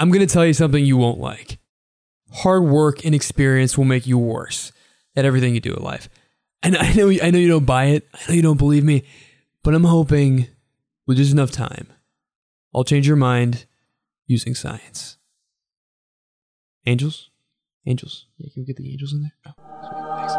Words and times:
I'm 0.00 0.10
going 0.10 0.26
to 0.26 0.32
tell 0.32 0.46
you 0.46 0.54
something 0.54 0.82
you 0.82 0.96
won't 0.96 1.18
like. 1.18 1.58
Hard 2.32 2.64
work 2.64 3.04
and 3.04 3.14
experience 3.14 3.76
will 3.76 3.84
make 3.84 4.06
you 4.06 4.16
worse 4.16 4.72
at 5.14 5.26
everything 5.26 5.54
you 5.54 5.60
do 5.60 5.74
in 5.74 5.82
life. 5.82 6.08
And 6.62 6.74
I 6.76 6.94
know, 6.94 7.10
I 7.22 7.30
know 7.30 7.38
you 7.38 7.48
don't 7.48 7.66
buy 7.66 7.84
it. 7.86 8.08
I 8.14 8.18
know 8.26 8.34
you 8.34 8.40
don't 8.40 8.56
believe 8.56 8.82
me, 8.82 9.04
but 9.62 9.74
I'm 9.74 9.84
hoping 9.84 10.46
with 11.06 11.18
just 11.18 11.32
enough 11.32 11.50
time, 11.50 11.88
I'll 12.74 12.84
change 12.84 13.06
your 13.06 13.16
mind 13.16 13.66
using 14.26 14.54
science. 14.54 15.18
Angels? 16.86 17.28
Angels. 17.84 18.24
Yeah, 18.38 18.48
can 18.54 18.62
we 18.62 18.66
get 18.66 18.76
the 18.76 18.90
angels 18.90 19.12
in 19.12 19.20
there? 19.20 19.34
Oh, 19.46 19.52
sweet, 19.82 20.16
thanks. 20.16 20.32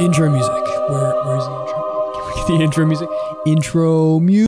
intro 0.00 0.30
music. 0.30 0.64
Where, 0.88 1.22
where's 1.24 1.44
the 1.44 1.60
intro? 1.60 2.12
Can 2.14 2.24
we 2.24 2.32
get 2.34 2.46
the 2.46 2.60
intro 2.64 2.86
music? 2.86 3.10
Intro 3.44 4.18
music. 4.20 4.47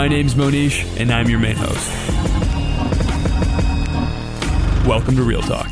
My 0.00 0.08
name's 0.08 0.34
Mohnish, 0.34 0.98
and 0.98 1.12
I'm 1.12 1.28
your 1.28 1.38
main 1.38 1.56
host. 1.56 1.90
Welcome 4.86 5.14
to 5.16 5.22
Real 5.22 5.42
Talk. 5.42 5.70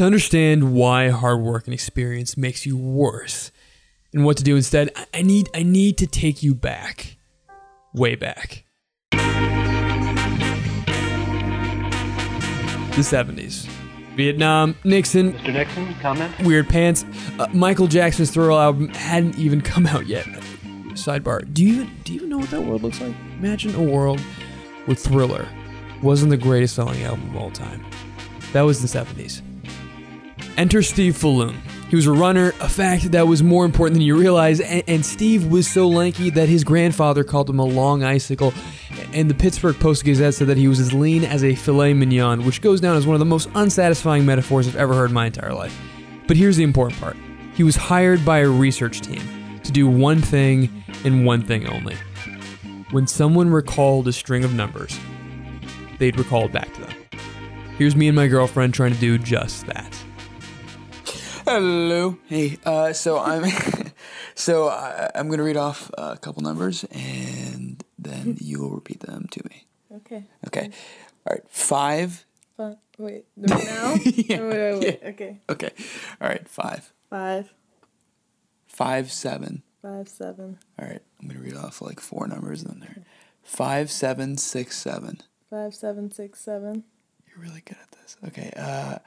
To 0.00 0.06
understand 0.06 0.72
why 0.72 1.10
hard 1.10 1.42
work 1.42 1.66
and 1.66 1.74
experience 1.74 2.34
makes 2.34 2.64
you 2.64 2.74
worse 2.74 3.52
and 4.14 4.24
what 4.24 4.38
to 4.38 4.42
do 4.42 4.56
instead, 4.56 4.90
I 5.12 5.20
need 5.20 5.50
I 5.54 5.62
need 5.62 5.98
to 5.98 6.06
take 6.06 6.42
you 6.42 6.54
back. 6.54 7.18
Way 7.92 8.14
back. 8.14 8.64
The 12.92 13.02
70s. 13.02 13.68
Vietnam, 14.16 14.74
Nixon. 14.84 15.34
Mr. 15.34 15.52
Nixon, 15.52 15.94
comment? 16.00 16.34
Weird 16.44 16.70
Pants. 16.70 17.04
Uh, 17.38 17.48
Michael 17.52 17.86
Jackson's 17.86 18.30
Thriller 18.30 18.58
album 18.58 18.88
hadn't 18.88 19.38
even 19.38 19.60
come 19.60 19.86
out 19.86 20.06
yet. 20.06 20.24
Sidebar. 20.94 21.52
Do 21.52 21.62
you 21.62 21.74
even 21.74 21.90
do 22.04 22.14
you 22.14 22.20
even 22.20 22.30
know 22.30 22.38
what 22.38 22.48
that 22.48 22.62
world 22.62 22.82
looks 22.82 23.02
like? 23.02 23.14
Imagine 23.38 23.74
a 23.74 23.82
world 23.82 24.18
where 24.86 24.94
Thriller 24.94 25.46
wasn't 26.02 26.30
the 26.30 26.38
greatest 26.38 26.74
selling 26.74 27.02
album 27.02 27.28
of 27.28 27.36
all 27.36 27.50
time. 27.50 27.84
That 28.54 28.62
was 28.62 28.80
the 28.80 28.88
70s. 28.88 29.42
Enter 30.60 30.82
Steve 30.82 31.16
Faloon. 31.16 31.56
He 31.88 31.96
was 31.96 32.06
a 32.06 32.12
runner, 32.12 32.52
a 32.60 32.68
fact 32.68 33.12
that 33.12 33.26
was 33.26 33.42
more 33.42 33.64
important 33.64 33.94
than 33.94 34.02
you 34.02 34.14
realize, 34.14 34.60
and, 34.60 34.82
and, 34.86 35.06
Steve 35.06 35.46
was 35.46 35.66
so 35.66 35.88
lanky 35.88 36.28
that 36.28 36.50
his 36.50 36.64
grandfather 36.64 37.24
called 37.24 37.48
him 37.48 37.58
a 37.58 37.64
long 37.64 38.04
icicle, 38.04 38.52
and 39.14 39.30
the 39.30 39.34
Pittsburgh 39.34 39.80
Post 39.80 40.04
Gazette 40.04 40.34
said 40.34 40.48
that 40.48 40.58
he 40.58 40.68
was 40.68 40.78
as 40.78 40.92
lean 40.92 41.24
as 41.24 41.44
a 41.44 41.54
filet 41.54 41.94
mignon, 41.94 42.44
which 42.44 42.60
goes 42.60 42.78
down 42.78 42.94
as 42.94 43.06
one 43.06 43.14
of 43.14 43.20
the 43.20 43.24
most 43.24 43.48
unsatisfying 43.54 44.26
metaphors 44.26 44.68
I've 44.68 44.76
ever 44.76 44.92
heard 44.92 45.08
in 45.08 45.14
my 45.14 45.24
entire 45.24 45.54
life. 45.54 45.74
But 46.26 46.36
here's 46.36 46.58
the 46.58 46.62
important 46.62 47.00
part 47.00 47.16
he 47.54 47.62
was 47.62 47.76
hired 47.76 48.22
by 48.22 48.40
a 48.40 48.48
research 48.50 49.00
team 49.00 49.22
to 49.62 49.72
do 49.72 49.88
one 49.88 50.20
thing 50.20 50.84
and 51.06 51.24
one 51.24 51.40
thing 51.40 51.66
only. 51.68 51.96
When 52.90 53.06
someone 53.06 53.48
recalled 53.48 54.08
a 54.08 54.12
string 54.12 54.44
of 54.44 54.52
numbers, 54.52 55.00
they'd 55.98 56.18
recall 56.18 56.44
it 56.44 56.52
back 56.52 56.70
to 56.74 56.82
them. 56.82 56.94
Here's 57.78 57.96
me 57.96 58.08
and 58.08 58.14
my 58.14 58.26
girlfriend 58.26 58.74
trying 58.74 58.92
to 58.92 59.00
do 59.00 59.16
just 59.16 59.64
that. 59.64 59.96
Hello. 61.52 62.16
Hey. 62.26 62.58
Uh, 62.64 62.92
so 62.92 63.18
I'm 63.18 63.44
so 64.36 64.68
I, 64.68 65.10
I'm 65.16 65.28
gonna 65.28 65.42
read 65.42 65.56
off 65.56 65.90
a 65.98 66.16
couple 66.16 66.44
numbers 66.44 66.84
and 66.92 67.82
then 67.98 68.36
you 68.40 68.60
will 68.60 68.70
repeat 68.70 69.00
them 69.00 69.26
to 69.32 69.42
me. 69.50 69.66
Okay. 69.96 70.22
Okay. 70.46 70.70
All 71.26 71.34
right. 71.34 71.42
Five. 71.48 72.24
Five. 72.56 72.76
Wait. 72.98 73.24
Now. 73.36 73.96
yeah, 74.04 74.40
wait, 74.42 74.48
wait, 74.48 74.78
wait. 74.78 74.82
yeah. 75.02 75.08
Okay. 75.08 75.40
Okay. 75.48 75.70
All 76.20 76.28
right. 76.28 76.48
Five. 76.48 76.92
Five. 77.10 77.52
Five 78.68 79.10
seven. 79.10 79.64
Five 79.82 80.08
seven. 80.08 80.56
All 80.78 80.86
right. 80.86 81.02
I'm 81.20 81.26
gonna 81.26 81.40
read 81.40 81.56
off 81.56 81.82
like 81.82 81.98
four 81.98 82.28
numbers 82.28 82.62
in 82.62 82.78
there. 82.78 83.02
Five 83.42 83.90
seven 83.90 84.36
six 84.36 84.78
seven. 84.78 85.20
Five 85.50 85.74
seven 85.74 86.12
six 86.12 86.38
seven. 86.38 86.84
You're 87.26 87.42
really 87.42 87.62
good 87.64 87.78
at 87.82 87.90
this. 87.90 88.16
Okay. 88.28 88.52
Uh. 88.56 88.98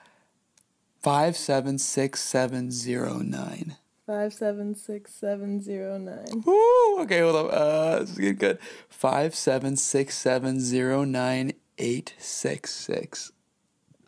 Five 1.03 1.35
seven 1.35 1.79
six 1.79 2.21
seven 2.21 2.71
zero 2.71 3.17
nine. 3.17 3.75
Five 4.07 4.33
seven 4.33 4.73
six 4.73 5.13
seven 5.13 5.61
zero 5.61 5.97
nine. 5.97 6.45
Ooh, 6.47 6.97
okay, 7.01 7.19
hold 7.19 7.35
up. 7.35 7.49
Uh, 7.51 7.99
this 7.99 8.11
is 8.11 8.17
getting 8.17 8.37
good. 8.37 8.59
Five 8.87 9.35
seven 9.35 9.75
six 9.75 10.17
seven 10.17 10.61
zero 10.61 11.03
nine 11.03 11.51
eight 11.77 12.15
six 12.19 12.73
six. 12.73 13.33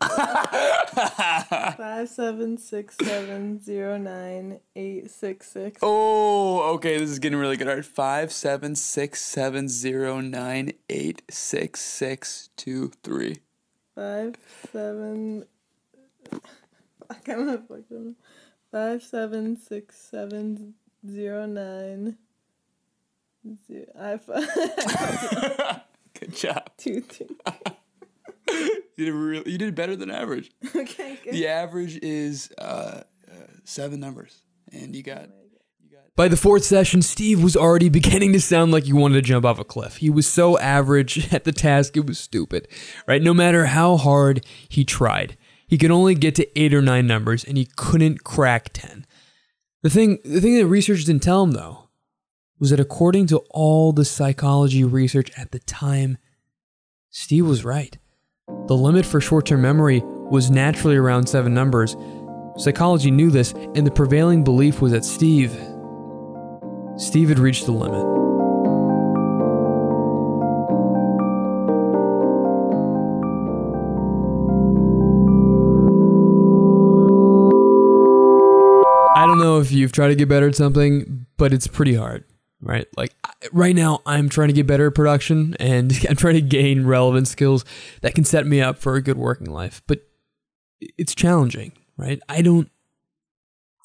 Five 0.00 2.08
seven 2.08 2.56
six 2.56 2.96
seven 3.02 3.62
zero 3.62 3.98
nine 3.98 4.60
eight 4.74 5.10
six 5.10 5.50
six. 5.50 5.80
Oh, 5.82 6.62
okay, 6.76 6.96
this 6.96 7.10
is 7.10 7.18
getting 7.18 7.38
really 7.38 7.58
good. 7.58 7.68
All 7.68 7.74
right, 7.74 7.84
five 7.84 8.32
seven 8.32 8.74
six 8.74 9.20
seven 9.20 9.68
zero 9.68 10.22
nine 10.22 10.72
eight 10.88 11.20
six 11.30 11.80
six 11.80 12.48
two 12.56 12.90
three. 13.02 13.40
Five 13.94 14.36
seven. 14.72 15.44
I 17.10 17.14
kind 17.14 17.48
of 17.50 17.66
fucked 17.68 17.92
up. 17.92 18.14
Five 18.70 19.02
seven 19.02 19.56
six 19.56 19.96
seven 19.96 20.74
zero 21.08 21.46
nine. 21.46 22.18
Zero, 23.66 23.86
I 23.98 24.18
Good 26.18 26.34
job. 26.34 26.70
two 26.76 27.00
two. 27.02 27.28
You 28.48 29.04
did 29.04 29.12
really, 29.12 29.52
you 29.52 29.58
did 29.58 29.74
better 29.74 29.94
than 29.94 30.10
average. 30.10 30.50
Okay, 30.74 31.18
good. 31.22 31.34
The 31.34 31.46
average 31.46 31.98
is 32.02 32.50
uh, 32.58 33.02
uh, 33.30 33.34
seven 33.64 34.00
numbers, 34.00 34.40
and 34.72 34.96
you 34.96 35.02
got 35.02 35.28
By 36.16 36.28
the 36.28 36.36
fourth 36.36 36.64
session, 36.64 37.02
Steve 37.02 37.42
was 37.42 37.56
already 37.56 37.88
beginning 37.88 38.32
to 38.32 38.40
sound 38.40 38.72
like 38.72 38.84
he 38.84 38.92
wanted 38.92 39.16
to 39.16 39.22
jump 39.22 39.44
off 39.44 39.58
a 39.58 39.64
cliff. 39.64 39.98
He 39.98 40.08
was 40.10 40.26
so 40.26 40.58
average 40.58 41.32
at 41.32 41.44
the 41.44 41.52
task, 41.52 41.96
it 41.96 42.06
was 42.06 42.18
stupid, 42.18 42.68
right? 43.06 43.22
No 43.22 43.34
matter 43.34 43.66
how 43.66 43.96
hard 43.96 44.44
he 44.68 44.84
tried, 44.84 45.36
he 45.66 45.78
could 45.78 45.90
only 45.90 46.14
get 46.14 46.34
to 46.36 46.58
eight 46.58 46.72
or 46.72 46.82
nine 46.82 47.06
numbers, 47.06 47.44
and 47.44 47.56
he 47.56 47.68
couldn't 47.76 48.24
crack 48.24 48.70
ten. 48.72 49.04
The 49.82 49.90
thing, 49.90 50.18
the 50.24 50.40
thing 50.40 50.56
that 50.58 50.66
researchers 50.66 51.04
didn't 51.04 51.22
tell 51.22 51.42
him 51.42 51.52
though, 51.52 51.88
was 52.58 52.70
that 52.70 52.80
according 52.80 53.26
to 53.28 53.38
all 53.50 53.92
the 53.92 54.04
psychology 54.04 54.82
research 54.82 55.30
at 55.36 55.52
the 55.52 55.58
time, 55.60 56.18
Steve 57.10 57.46
was 57.46 57.64
right. 57.64 57.98
The 58.66 58.76
limit 58.76 59.04
for 59.04 59.20
short-term 59.20 59.62
memory 59.62 60.02
was 60.04 60.50
naturally 60.50 60.96
around 60.96 61.28
seven 61.28 61.52
numbers. 61.52 61.96
Psychology 62.56 63.10
knew 63.10 63.30
this, 63.30 63.52
and 63.74 63.86
the 63.86 63.90
prevailing 63.90 64.44
belief 64.44 64.80
was 64.80 64.92
that 64.92 65.04
Steve, 65.04 65.52
Steve 66.96 67.28
had 67.28 67.38
reached 67.38 67.66
the 67.66 67.72
limit. 67.72 68.25
You've 79.86 79.92
tried 79.92 80.08
to 80.08 80.16
get 80.16 80.28
better 80.28 80.48
at 80.48 80.56
something, 80.56 81.26
but 81.36 81.52
it's 81.52 81.68
pretty 81.68 81.94
hard, 81.94 82.24
right? 82.60 82.88
Like 82.96 83.14
right 83.52 83.76
now, 83.76 84.02
I'm 84.04 84.28
trying 84.28 84.48
to 84.48 84.52
get 84.52 84.66
better 84.66 84.88
at 84.88 84.96
production 84.96 85.54
and 85.60 85.96
I'm 86.10 86.16
trying 86.16 86.34
to 86.34 86.40
gain 86.40 86.88
relevant 86.88 87.28
skills 87.28 87.64
that 88.00 88.16
can 88.16 88.24
set 88.24 88.48
me 88.48 88.60
up 88.60 88.78
for 88.78 88.96
a 88.96 89.00
good 89.00 89.16
working 89.16 89.48
life. 89.48 89.80
But 89.86 90.00
it's 90.80 91.14
challenging, 91.14 91.70
right? 91.96 92.18
I 92.28 92.42
don't, 92.42 92.68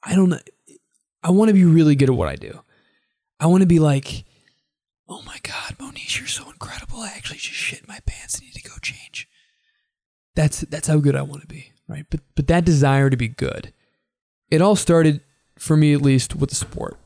I 0.04 0.16
don't, 0.16 0.34
I 1.22 1.30
want 1.30 1.50
to 1.50 1.54
be 1.54 1.66
really 1.66 1.94
good 1.94 2.10
at 2.10 2.16
what 2.16 2.30
I 2.30 2.36
do. 2.36 2.60
I 3.40 3.46
want 3.46 3.62
to 3.62 3.68
be 3.68 3.78
like, 3.78 4.26
oh 5.08 5.22
my 5.22 5.38
God, 5.44 5.78
Mohnish, 5.78 6.18
you're 6.18 6.28
so 6.28 6.50
incredible. 6.50 7.02
I 7.02 7.10
actually 7.16 7.38
just 7.38 7.54
shit 7.54 7.88
my 7.88 8.00
pants 8.08 8.40
and 8.40 8.46
need 8.46 8.56
to 8.56 8.68
go 8.68 8.74
change. 8.82 9.28
That's 10.36 10.62
that's 10.62 10.88
how 10.88 10.98
good 10.98 11.16
I 11.16 11.22
want 11.22 11.42
to 11.42 11.48
be, 11.48 11.74
right? 11.88 12.08
But 12.10 12.22
but 12.34 12.48
that 12.48 12.66
desire 12.66 13.12
to 13.12 13.18
be 13.18 13.28
good, 13.28 13.72
it 14.50 14.64
all 14.64 14.76
started 14.76 15.22
for 15.62 15.78
me 15.78 15.94
at 15.94 16.02
least 16.02 16.36
with 16.36 16.50
the 16.50 16.56
sport. 16.56 16.98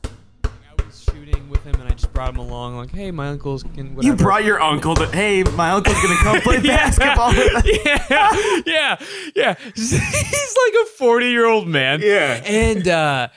I 0.44 0.48
was 0.82 1.04
shooting 1.12 1.50
with 1.50 1.62
him 1.62 1.74
and 1.74 1.84
I 1.84 1.90
just 1.90 2.10
brought 2.14 2.30
him 2.30 2.38
along. 2.38 2.76
Like, 2.78 2.90
hey, 2.90 3.10
my 3.10 3.28
uncle's 3.28 3.62
can. 3.62 4.00
You 4.00 4.16
brought 4.16 4.44
your 4.44 4.58
uncle 4.62 4.94
to. 4.94 5.06
Hey, 5.08 5.42
my 5.42 5.72
uncle's 5.72 6.00
gonna 6.02 6.16
come 6.16 6.40
play 6.40 6.60
basketball. 6.62 7.34
yeah, 7.64 8.62
yeah, 8.66 8.96
yeah. 9.34 9.54
He's 9.74 9.92
like 9.92 10.74
a 10.82 10.86
forty-year-old 10.96 11.68
man. 11.68 12.00
Yeah. 12.02 12.42
and 12.46 12.88
uh, 12.88 13.28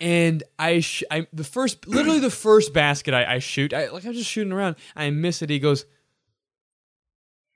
and 0.00 0.44
I, 0.56 0.78
sh- 0.80 1.02
I 1.10 1.26
the 1.32 1.42
first, 1.44 1.88
literally 1.88 2.20
the 2.20 2.30
first 2.30 2.72
basket 2.72 3.12
I, 3.12 3.34
I 3.34 3.38
shoot, 3.40 3.74
I 3.74 3.88
like 3.88 4.04
I'm 4.06 4.12
just 4.12 4.30
shooting 4.30 4.52
around. 4.52 4.76
I 4.94 5.10
miss 5.10 5.42
it. 5.42 5.50
He 5.50 5.58
goes, 5.58 5.84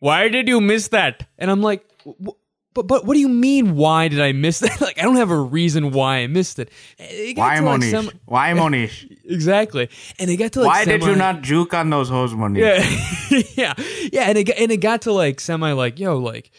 "Why 0.00 0.28
did 0.28 0.48
you 0.48 0.60
miss 0.60 0.88
that?" 0.88 1.28
And 1.38 1.48
I'm 1.48 1.62
like, 1.62 1.84
"Wh- 2.04 2.30
"But 2.74 2.86
but 2.86 3.04
what 3.06 3.14
do 3.14 3.20
you 3.20 3.28
mean? 3.28 3.76
Why 3.76 4.08
did 4.08 4.20
I 4.20 4.32
miss 4.32 4.58
that? 4.60 4.80
like 4.80 4.98
I 4.98 5.02
don't 5.02 5.16
have 5.16 5.30
a 5.30 5.38
reason 5.40 5.92
why 5.92 6.18
I 6.18 6.26
missed 6.26 6.58
it." 6.58 6.70
It 6.98 7.36
Why, 7.38 7.58
like, 7.60 7.80
Mohnish? 7.80 8.14
Why, 8.26 8.50
Mohnish? 8.52 9.10
exactly, 9.24 9.88
and 10.18 10.28
it 10.30 10.36
got 10.36 10.52
to 10.52 10.60
like 10.60 10.68
Why 10.68 10.84
did 10.84 11.02
you 11.02 11.14
not 11.16 11.42
juke 11.42 11.72
on 11.74 11.90
those 11.90 12.08
hoes, 12.08 12.32
Mohnish? 12.32 12.58
yeah, 12.60 13.42
yeah, 13.78 13.84
yeah, 14.12 14.22
and 14.28 14.38
it 14.38 14.44
got- 14.44 14.58
and 14.58 14.70
it 14.72 14.78
got 14.78 15.02
to 15.02 15.12
like 15.12 15.40
semi 15.40 15.72
like 15.72 15.98
yo 15.98 16.18
like 16.18 16.50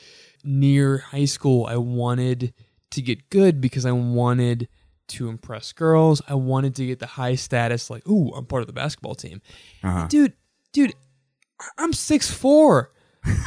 near 0.43 0.99
high 0.99 1.25
school. 1.25 1.65
I 1.65 1.77
wanted 1.77 2.53
to 2.91 3.01
get 3.01 3.29
good 3.29 3.59
because 3.61 3.85
I 3.85 3.91
wanted 3.91 4.67
to 5.07 5.29
impress 5.29 5.71
girls. 5.73 6.21
I 6.27 6.33
wanted 6.35 6.75
to 6.75 6.85
get 6.85 6.99
the 6.99 7.05
high 7.07 7.35
status 7.35 7.89
like 7.89 8.07
ooh 8.07 8.31
I'm 8.33 8.45
part 8.45 8.61
of 8.61 8.67
the 8.67 8.73
basketball 8.73 9.15
team, 9.15 9.41
Uh-huh. 9.83 10.07
dude, 10.07 10.33
dude. 10.73 10.93
I'm 11.77 11.93
six 11.93 12.29
four. 12.29 12.91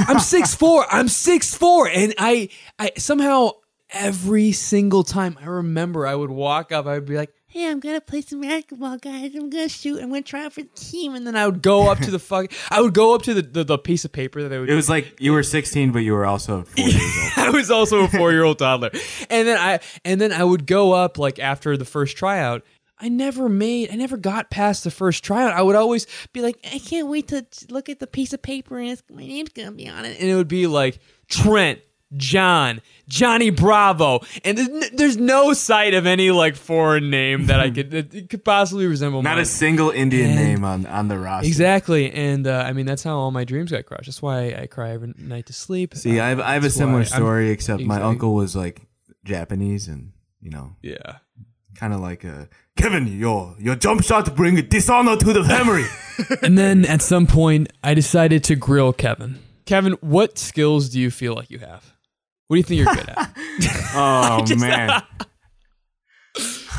I'm 0.00 0.18
six 0.20 0.54
four. 0.54 0.86
I'm 0.90 1.08
six 1.08 1.54
four, 1.54 1.88
and 1.88 2.14
I 2.18 2.48
I 2.78 2.92
somehow 2.96 3.52
every 3.90 4.52
single 4.52 5.02
time 5.02 5.38
I 5.40 5.46
remember 5.46 6.06
I 6.06 6.14
would 6.14 6.30
walk 6.30 6.72
up, 6.72 6.86
I 6.86 6.94
would 6.94 7.06
be 7.06 7.16
like. 7.16 7.32
Hey, 7.50 7.66
I'm 7.66 7.80
gonna 7.80 8.02
play 8.02 8.20
some 8.20 8.42
basketball, 8.42 8.98
guys. 8.98 9.34
I'm 9.34 9.48
gonna 9.48 9.70
shoot. 9.70 10.02
I'm 10.02 10.10
gonna 10.10 10.20
try 10.20 10.44
out 10.44 10.52
for 10.52 10.60
the 10.60 10.68
team, 10.74 11.14
and 11.14 11.26
then 11.26 11.34
I 11.34 11.46
would 11.46 11.62
go 11.62 11.90
up 11.90 11.98
to 12.00 12.10
the 12.10 12.18
fuck. 12.18 12.52
I 12.70 12.82
would 12.82 12.92
go 12.92 13.14
up 13.14 13.22
to 13.22 13.32
the, 13.32 13.40
the, 13.40 13.64
the 13.64 13.78
piece 13.78 14.04
of 14.04 14.12
paper 14.12 14.42
that 14.42 14.52
I 14.52 14.60
would. 14.60 14.68
It 14.68 14.74
was 14.74 14.90
like 14.90 15.18
you 15.18 15.32
were 15.32 15.42
16, 15.42 15.90
but 15.90 16.00
you 16.00 16.12
were 16.12 16.26
also 16.26 16.64
four 16.64 16.84
years 16.84 16.94
old. 16.94 17.32
I 17.46 17.48
was 17.48 17.70
also 17.70 18.00
a 18.04 18.08
four 18.08 18.32
year 18.32 18.44
old 18.44 18.58
toddler, 18.58 18.90
and 19.30 19.48
then 19.48 19.56
I 19.56 19.80
and 20.04 20.20
then 20.20 20.30
I 20.30 20.44
would 20.44 20.66
go 20.66 20.92
up 20.92 21.16
like 21.16 21.38
after 21.38 21.78
the 21.78 21.86
first 21.86 22.18
tryout. 22.18 22.64
I 23.00 23.08
never 23.08 23.48
made. 23.48 23.90
I 23.90 23.94
never 23.96 24.16
got 24.16 24.50
past 24.50 24.84
the 24.84 24.90
first 24.90 25.22
tryout. 25.24 25.52
I 25.52 25.62
would 25.62 25.76
always 25.76 26.06
be 26.32 26.40
like, 26.42 26.58
I 26.72 26.78
can't 26.78 27.08
wait 27.08 27.28
to 27.28 27.46
look 27.70 27.88
at 27.88 28.00
the 28.00 28.06
piece 28.06 28.32
of 28.32 28.42
paper 28.42 28.78
and 28.78 28.90
it's, 28.90 29.02
my 29.10 29.26
name's 29.26 29.50
gonna 29.50 29.72
be 29.72 29.88
on 29.88 30.04
it, 30.04 30.18
and 30.20 30.28
it 30.28 30.34
would 30.34 30.48
be 30.48 30.66
like 30.66 30.98
Trent. 31.28 31.80
John, 32.16 32.80
Johnny 33.06 33.50
Bravo, 33.50 34.20
and 34.42 34.56
there's 34.94 35.18
no 35.18 35.52
sight 35.52 35.92
of 35.92 36.06
any 36.06 36.30
like 36.30 36.56
foreign 36.56 37.10
name 37.10 37.48
that 37.48 37.60
I 37.60 37.68
could 37.74 37.90
that 37.90 38.30
could 38.30 38.46
possibly 38.46 38.86
resemble. 38.86 39.20
Not 39.20 39.32
mine. 39.34 39.40
a 39.40 39.44
single 39.44 39.90
Indian 39.90 40.30
And- 40.30 40.36
name 40.40 40.64
on, 40.64 40.86
on 40.86 41.08
the 41.08 41.18
roster. 41.18 41.46
Exactly, 41.46 42.10
and 42.10 42.46
uh, 42.46 42.64
I 42.66 42.72
mean 42.72 42.86
that's 42.86 43.02
how 43.02 43.18
all 43.18 43.30
my 43.30 43.44
dreams 43.44 43.72
got 43.72 43.84
crushed. 43.84 44.06
That's 44.06 44.22
why 44.22 44.54
I 44.58 44.66
cry 44.68 44.92
every 44.92 45.12
night 45.18 45.44
to 45.48 45.52
sleep. 45.52 45.94
See, 45.96 46.18
I 46.18 46.30
have, 46.30 46.40
I 46.40 46.54
have 46.54 46.64
a 46.64 46.70
similar 46.70 47.00
why 47.00 47.08
I'm- 47.10 47.12
story, 47.12 47.50
except 47.50 47.82
my 47.82 48.00
uncle 48.00 48.32
was 48.34 48.56
like 48.56 48.86
Japanese 49.24 49.86
and, 49.86 50.12
you 50.40 50.48
know, 50.48 50.76
yeah. 50.80 51.18
Kind 51.78 51.94
of 51.94 52.00
like 52.00 52.24
a 52.24 52.48
Kevin, 52.76 53.06
your 53.06 53.54
your 53.58 53.76
jump 53.76 54.02
shot 54.02 54.34
bring 54.34 54.56
dishonor 54.68 55.16
to 55.16 55.32
the 55.32 55.44
family. 55.44 55.84
and 56.42 56.58
then 56.58 56.84
at 56.84 57.00
some 57.02 57.26
point, 57.26 57.68
I 57.82 57.94
decided 57.94 58.42
to 58.44 58.56
grill 58.56 58.92
Kevin. 58.92 59.38
Kevin, 59.64 59.92
what 60.00 60.38
skills 60.38 60.88
do 60.88 60.98
you 60.98 61.10
feel 61.10 61.34
like 61.34 61.50
you 61.50 61.58
have? 61.60 61.94
What 62.48 62.54
do 62.56 62.58
you 62.58 62.62
think 62.64 62.78
you're 62.82 62.94
good 62.94 63.08
at? 63.08 63.32
oh 63.94 64.44
man. 64.56 65.02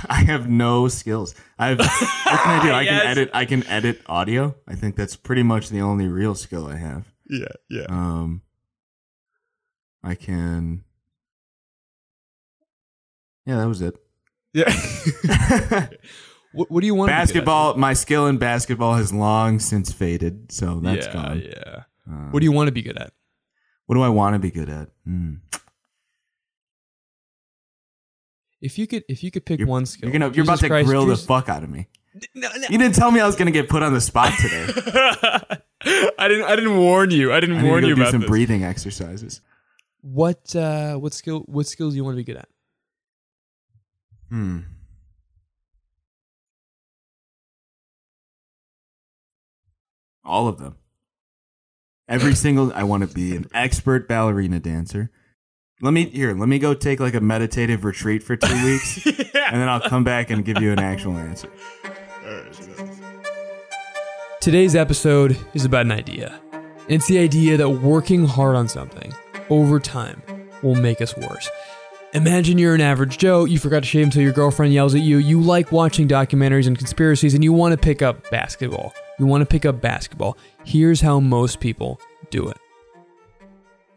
I 0.09 0.23
have 0.23 0.49
no 0.49 0.87
skills. 0.87 1.35
I've 1.57 1.79
what 1.79 1.87
can 1.89 2.59
I 2.59 2.63
do? 2.63 2.71
I 2.71 2.81
Yes. 2.81 3.01
can 3.01 3.07
edit 3.11 3.29
I 3.33 3.45
can 3.45 3.67
edit 3.67 4.01
audio. 4.07 4.55
I 4.67 4.75
think 4.75 4.95
that's 4.95 5.15
pretty 5.15 5.43
much 5.43 5.69
the 5.69 5.81
only 5.81 6.07
real 6.07 6.35
skill 6.35 6.65
I 6.67 6.77
have. 6.77 7.05
yeah, 7.29 7.45
yeah. 7.69 7.85
Um 7.89 8.41
I 10.03 10.15
can 10.15 10.83
Yeah, 13.45 13.57
that 13.57 13.67
was 13.67 13.81
it. 13.81 13.95
Yeah. 14.53 14.71
what, 16.53 16.71
what 16.71 16.81
do 16.81 16.87
you 16.87 16.95
want? 16.95 17.09
to 17.09 17.13
be 17.13 17.15
good 17.15 17.21
at? 17.21 17.27
basketball, 17.27 17.75
my 17.75 17.93
skill 17.93 18.27
in 18.27 18.37
basketball 18.37 18.95
has 18.95 19.13
long 19.13 19.59
since 19.59 19.91
faded, 19.91 20.51
so 20.51 20.79
that's 20.79 21.07
yeah, 21.07 21.13
gone. 21.13 21.41
yeah. 21.45 21.83
Um, 22.07 22.31
What 22.31 22.39
do 22.39 22.45
you 22.45 22.51
want 22.51 22.67
to 22.67 22.71
be 22.71 22.81
good 22.81 22.97
at? 22.97 23.13
What 23.85 23.95
do 23.95 24.01
I 24.01 24.09
want 24.09 24.35
to 24.35 24.39
be 24.39 24.51
good 24.51 24.69
at? 24.69 24.89
Hmm. 25.05 25.35
If 28.61 28.77
you 28.77 28.87
could, 28.87 29.03
if 29.07 29.23
you 29.23 29.31
could 29.31 29.45
pick 29.45 29.59
You're, 29.59 29.67
one 29.67 29.85
skill, 29.85 30.09
you're 30.09 30.19
gonna 30.19 30.33
you're 30.33 30.43
about 30.43 30.59
to 30.59 30.67
Christ, 30.67 30.87
grill 30.87 31.05
the 31.05 31.15
fuck 31.15 31.47
out 31.47 31.63
of 31.63 31.69
me. 31.69 31.87
No, 32.35 32.49
no. 32.55 32.67
You 32.69 32.77
didn't 32.77 32.95
tell 32.95 33.09
me 33.11 33.21
I 33.21 33.25
was 33.25 33.35
gonna 33.35 33.51
get 33.51 33.69
put 33.69 33.83
on 33.83 33.93
the 33.93 34.01
spot 34.01 34.33
today. 34.37 34.65
I 36.19 36.27
didn't. 36.27 36.43
I 36.43 36.55
didn't 36.55 36.77
warn 36.77 37.11
you. 37.11 37.31
I 37.31 37.39
didn't 37.39 37.59
I 37.59 37.63
warn 37.63 37.85
you 37.85 37.95
do 37.95 38.01
about 38.01 38.11
some 38.11 38.21
this. 38.21 38.29
breathing 38.29 38.63
exercises. 38.63 39.39
What 40.01 40.53
uh 40.55 40.95
what 40.95 41.13
skill 41.13 41.41
what 41.47 41.67
skills 41.67 41.93
do 41.93 41.97
you 41.97 42.03
want 42.03 42.15
to 42.15 42.17
be 42.17 42.23
good 42.25 42.37
at? 42.37 42.49
Hmm. 44.29 44.59
All 50.23 50.47
of 50.47 50.59
them. 50.59 50.75
Every 52.07 52.35
single. 52.45 52.71
I 52.73 52.83
want 52.83 53.07
to 53.07 53.13
be 53.13 53.35
an 53.35 53.47
expert 53.53 54.07
ballerina 54.07 54.59
dancer. 54.59 55.09
Let 55.81 55.93
me 55.93 56.05
here. 56.05 56.33
Let 56.33 56.49
me 56.49 56.59
go 56.59 56.73
take 56.73 56.99
like 56.99 57.13
a 57.13 57.21
meditative 57.21 57.85
retreat 57.85 58.21
for 58.21 58.35
two 58.35 58.65
weeks, 58.65 59.05
and 59.07 59.61
then 59.61 59.69
I'll 59.69 59.79
come 59.79 60.03
back 60.03 60.29
and 60.29 60.43
give 60.43 60.61
you 60.61 60.71
an 60.71 60.79
actual 60.79 61.13
answer. 61.13 61.49
Today's 64.41 64.75
episode 64.75 65.37
is 65.53 65.65
about 65.65 65.85
an 65.85 65.91
idea. 65.91 66.39
It's 66.87 67.07
the 67.07 67.19
idea 67.19 67.55
that 67.57 67.69
working 67.69 68.25
hard 68.25 68.55
on 68.55 68.67
something 68.67 69.13
over 69.49 69.79
time 69.79 70.21
will 70.61 70.75
make 70.75 71.01
us 71.01 71.15
worse. 71.15 71.49
Imagine 72.13 72.57
you're 72.57 72.73
an 72.73 72.81
average 72.81 73.19
Joe, 73.19 73.45
you 73.45 73.59
forgot 73.59 73.83
to 73.83 73.87
shave 73.87 74.05
until 74.05 74.23
your 74.23 74.33
girlfriend 74.33 74.73
yells 74.73 74.95
at 74.95 75.01
you, 75.01 75.17
you 75.17 75.39
like 75.41 75.71
watching 75.71 76.07
documentaries 76.07 76.65
and 76.65 76.75
conspiracies, 76.77 77.35
and 77.35 77.43
you 77.43 77.53
want 77.53 77.71
to 77.73 77.77
pick 77.77 78.01
up 78.01 78.27
basketball. 78.31 78.93
You 79.19 79.27
want 79.27 79.41
to 79.41 79.45
pick 79.45 79.63
up 79.65 79.79
basketball. 79.79 80.37
Here's 80.65 81.01
how 81.01 81.19
most 81.19 81.59
people 81.59 81.99
do 82.31 82.49
it. 82.49 82.57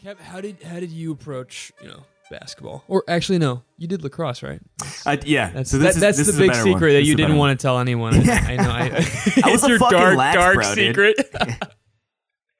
Kev, 0.05 0.19
how 0.19 0.41
did 0.41 0.63
how 0.63 0.79
did 0.81 0.91
you 0.91 1.13
approach, 1.13 1.73
you 1.81 1.89
know, 1.89 2.05
basketball? 2.31 2.85
Or 2.87 3.03
actually 3.09 3.39
no, 3.39 3.63
you 3.79 3.87
did 3.87 4.03
lacrosse, 4.03 4.43
right? 4.43 4.61
Uh, 5.07 5.17
yeah. 5.25 5.51
That's 5.51 5.71
so 5.71 5.79
this 5.79 5.95
that- 5.95 5.97
is, 5.97 6.01
that's 6.01 6.19
this 6.19 6.27
the 6.27 6.33
is 6.35 6.39
big 6.39 6.55
secret 6.57 6.73
one. 6.73 6.81
that 6.81 6.89
This 7.01 7.07
you 7.09 7.15
didn't 7.15 7.37
want 7.37 7.59
to 7.59 7.63
tell 7.63 7.79
anyone. 7.79 8.15
I, 8.29 8.35
I 8.53 8.57
know. 8.57 8.71
I, 8.71 8.81
I 8.83 8.91
it's 8.99 9.67
your 9.67 9.79
dark, 9.79 10.19
dark 10.35 10.55
bro, 10.57 10.75
secret. 10.75 11.17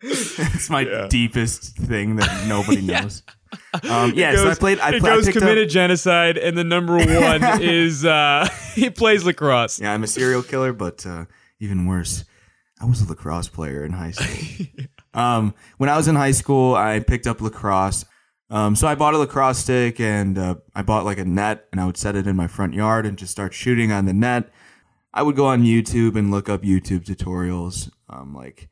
it's 0.03 0.71
my 0.71 1.09
deepest 1.09 1.77
thing 1.77 2.17
that 2.17 2.47
nobody 2.49 2.81
knows. 2.81 3.23
Um, 3.89 4.13
yeah. 4.15 4.33
It 4.33 4.37
so 4.37 4.43
I 4.43 4.47
goes- 4.49 4.59
played. 4.59 4.81
I, 4.81 4.99
pla- 4.99 5.11
I 5.11 5.15
goes 5.17 5.25
picked 5.27 5.37
up- 5.37 5.43
committed 5.43 5.69
genocide, 5.71 6.37
and 6.39 6.57
the 6.57 6.65
number 6.65 6.97
one 6.99 7.63
is 7.63 8.05
uh, 8.05 8.49
he 8.75 8.91
plays 8.91 9.25
lacrosse. 9.25 9.81
Yeah, 9.81 9.93
I'm 9.93 10.03
a 10.03 10.07
serial 10.07 10.43
killer, 10.43 10.73
but 10.73 11.05
uh, 11.07 11.25
even 11.61 11.87
worse, 11.87 12.25
I 12.81 12.85
was 12.87 13.01
a 13.03 13.09
lacrosse 13.09 13.49
player 13.49 13.85
in 13.85 13.93
high 13.93 14.11
school. 14.13 14.67
um, 15.15 15.55
when 15.79 15.89
I 15.89 15.97
was 15.97 16.09
in 16.09 16.17
high 16.17 16.33
school, 16.33 16.75
I 16.75 17.01
picked 17.01 17.27
up 17.27 17.41
lacrosse. 17.41 18.05
Um, 18.51 18.77
so 18.77 18.87
I 18.87 18.95
bought 18.95 19.15
a 19.15 19.19
lacrosse 19.19 19.61
stick 19.61 19.99
and 19.99 20.37
uh, 20.37 20.57
I 20.75 20.83
bought 20.83 21.07
like 21.07 21.17
a 21.19 21.25
net, 21.25 21.69
and 21.73 21.81
I 21.81 21.87
would 21.87 21.97
set 21.97 22.17
it 22.17 22.27
in 22.27 22.37
my 22.37 22.47
front 22.47 22.75
yard 22.75 23.07
and 23.07 23.17
just 23.17 23.33
start 23.33 23.55
shooting 23.55 23.91
on 23.93 24.05
the 24.05 24.13
net. 24.13 24.51
I 25.15 25.23
would 25.23 25.37
go 25.37 25.47
on 25.47 25.63
YouTube 25.63 26.17
and 26.17 26.31
look 26.31 26.49
up 26.51 26.63
YouTube 26.63 27.05
tutorials, 27.05 27.91
um, 28.11 28.35
like 28.35 28.69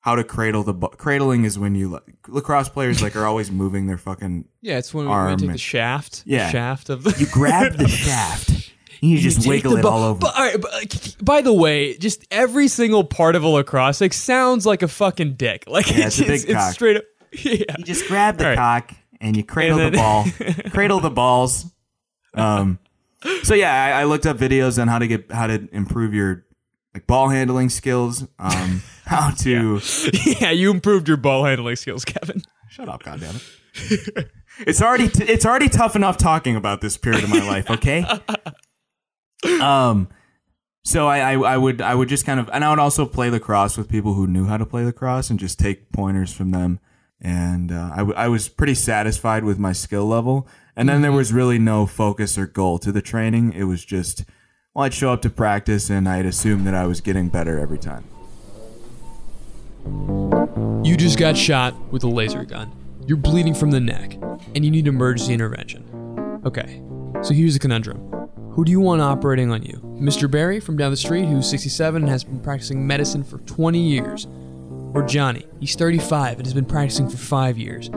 how 0.00 0.14
to 0.14 0.24
cradle 0.24 0.62
the 0.62 0.72
ball. 0.74 0.90
Cradling 0.90 1.44
is 1.44 1.58
when 1.58 1.74
you 1.74 1.88
like, 1.88 2.02
lacrosse 2.28 2.68
players 2.68 3.02
like 3.02 3.16
are 3.16 3.26
always 3.26 3.50
moving 3.50 3.86
their 3.86 3.98
fucking. 3.98 4.46
Yeah, 4.60 4.78
it's 4.78 4.94
when 4.94 5.06
we 5.06 5.12
Arm 5.12 5.36
take 5.38 5.46
the 5.46 5.50
and- 5.52 5.60
shaft. 5.60 6.22
Yeah. 6.26 6.50
shaft 6.50 6.88
of 6.90 7.02
the. 7.04 7.14
You 7.18 7.26
grab 7.26 7.74
the 7.74 7.88
shaft, 7.88 8.48
and 8.50 9.10
you 9.10 9.18
just 9.18 9.42
take 9.42 9.48
wiggle 9.48 9.72
the 9.72 9.78
it 9.78 9.82
ball- 9.82 9.92
all 10.02 10.10
over. 10.10 10.20
But, 10.20 10.36
all 10.36 10.42
right, 10.44 10.60
but, 10.60 11.16
by 11.22 11.42
the 11.42 11.52
way, 11.52 11.96
just 11.98 12.24
every 12.30 12.68
single 12.68 13.04
part 13.04 13.34
of 13.36 13.42
a 13.42 13.48
lacrosse 13.48 14.00
like 14.00 14.12
sounds 14.12 14.64
like 14.66 14.82
a 14.82 14.88
fucking 14.88 15.34
dick. 15.34 15.64
Like 15.68 15.90
Yeah, 15.90 16.06
it's 16.06 16.20
a 16.20 16.24
big 16.24 16.48
cock. 16.48 16.72
straight 16.72 16.96
up. 16.98 17.04
Yeah. 17.32 17.64
You 17.76 17.84
just 17.84 18.06
grab 18.08 18.38
the 18.38 18.44
All 18.44 18.50
right. 18.50 18.56
cock 18.56 18.92
and 19.20 19.36
you 19.36 19.44
cradle 19.44 19.80
And 19.80 19.92
the 19.94 19.98
ball, 19.98 20.24
cradle 20.70 21.00
the 21.00 21.10
balls. 21.10 21.66
Um, 22.34 22.78
so 23.42 23.54
yeah, 23.54 23.72
I, 23.96 24.00
I 24.00 24.04
looked 24.04 24.24
up 24.26 24.38
videos 24.38 24.80
on 24.80 24.88
how 24.88 24.98
to 24.98 25.06
get 25.06 25.30
how 25.32 25.46
to 25.48 25.68
improve 25.72 26.14
your 26.14 26.46
like 26.94 27.06
ball 27.06 27.28
handling 27.28 27.68
skills. 27.68 28.26
Um, 28.38 28.82
how 29.08 29.30
to 29.30 29.80
yeah, 30.40 30.50
you 30.50 30.70
improved 30.70 31.08
your 31.08 31.16
ball 31.16 31.44
handling 31.44 31.76
skills, 31.76 32.04
Kevin. 32.04 32.42
shut 32.68 32.88
up, 32.88 33.02
goddammit. 33.02 34.28
it's 34.66 34.82
already 34.82 35.08
t- 35.08 35.24
it's 35.24 35.46
already 35.46 35.68
tough 35.68 35.96
enough 35.96 36.16
talking 36.18 36.56
about 36.56 36.80
this 36.80 36.96
period 36.96 37.24
of 37.24 37.30
my 37.30 37.44
life. 37.46 37.70
Okay. 37.70 38.04
Um. 39.62 40.08
So 40.84 41.06
I, 41.06 41.34
I, 41.34 41.38
I 41.38 41.56
would 41.56 41.80
I 41.80 41.94
would 41.94 42.08
just 42.08 42.26
kind 42.26 42.40
of 42.40 42.50
and 42.52 42.64
I 42.64 42.70
would 42.70 42.78
also 42.80 43.06
play 43.06 43.30
lacrosse 43.30 43.76
with 43.78 43.88
people 43.88 44.14
who 44.14 44.26
knew 44.26 44.46
how 44.46 44.56
to 44.56 44.66
play 44.66 44.84
lacrosse 44.84 45.30
and 45.30 45.38
just 45.38 45.58
take 45.60 45.92
pointers 45.92 46.32
from 46.32 46.50
them 46.50 46.80
and 47.20 47.70
uh, 47.70 47.90
I, 47.92 47.96
w- 47.98 48.16
I 48.16 48.26
was 48.28 48.48
pretty 48.48 48.74
satisfied 48.74 49.44
with 49.44 49.58
my 49.58 49.72
skill 49.72 50.06
level 50.06 50.48
and 50.74 50.88
then 50.88 51.02
there 51.02 51.12
was 51.12 51.32
really 51.32 51.58
no 51.58 51.86
focus 51.86 52.36
or 52.36 52.46
goal 52.46 52.78
to 52.80 52.90
the 52.90 53.02
training 53.02 53.52
it 53.52 53.64
was 53.64 53.84
just 53.84 54.24
well, 54.74 54.86
I'd 54.86 54.94
show 54.94 55.12
up 55.12 55.22
to 55.22 55.30
practice 55.30 55.88
and 55.90 56.08
I'd 56.08 56.26
assume 56.26 56.64
that 56.64 56.74
I 56.74 56.86
was 56.86 57.00
getting 57.00 57.28
better 57.28 57.58
every 57.60 57.78
time. 57.78 58.04
You 59.84 60.96
just 60.96 61.18
got 61.18 61.36
shot 61.36 61.74
with 61.92 62.04
a 62.04 62.08
laser 62.08 62.44
gun. 62.44 62.72
You're 63.06 63.16
bleeding 63.16 63.54
from 63.54 63.70
the 63.70 63.80
neck, 63.80 64.14
and 64.54 64.64
you 64.64 64.70
need 64.70 64.86
emergency 64.86 65.32
intervention. 65.32 66.40
Okay, 66.44 66.82
so 67.22 67.34
here's 67.34 67.56
a 67.56 67.58
conundrum. 67.58 67.98
Who 68.52 68.64
do 68.64 68.72
you 68.72 68.80
want 68.80 69.00
operating 69.00 69.50
on 69.50 69.62
you? 69.62 69.80
Mr. 70.00 70.30
Barry 70.30 70.60
from 70.60 70.76
down 70.76 70.90
the 70.90 70.96
street, 70.96 71.26
who's 71.26 71.48
67 71.48 72.02
and 72.02 72.10
has 72.10 72.24
been 72.24 72.40
practicing 72.40 72.86
medicine 72.86 73.24
for 73.24 73.38
20 73.38 73.78
years? 73.78 74.26
Or 74.94 75.04
Johnny, 75.06 75.46
he's 75.60 75.74
35 75.74 76.38
and 76.38 76.46
has 76.46 76.54
been 76.54 76.64
practicing 76.64 77.08
for 77.08 77.16
5 77.16 77.58
years? 77.58 77.90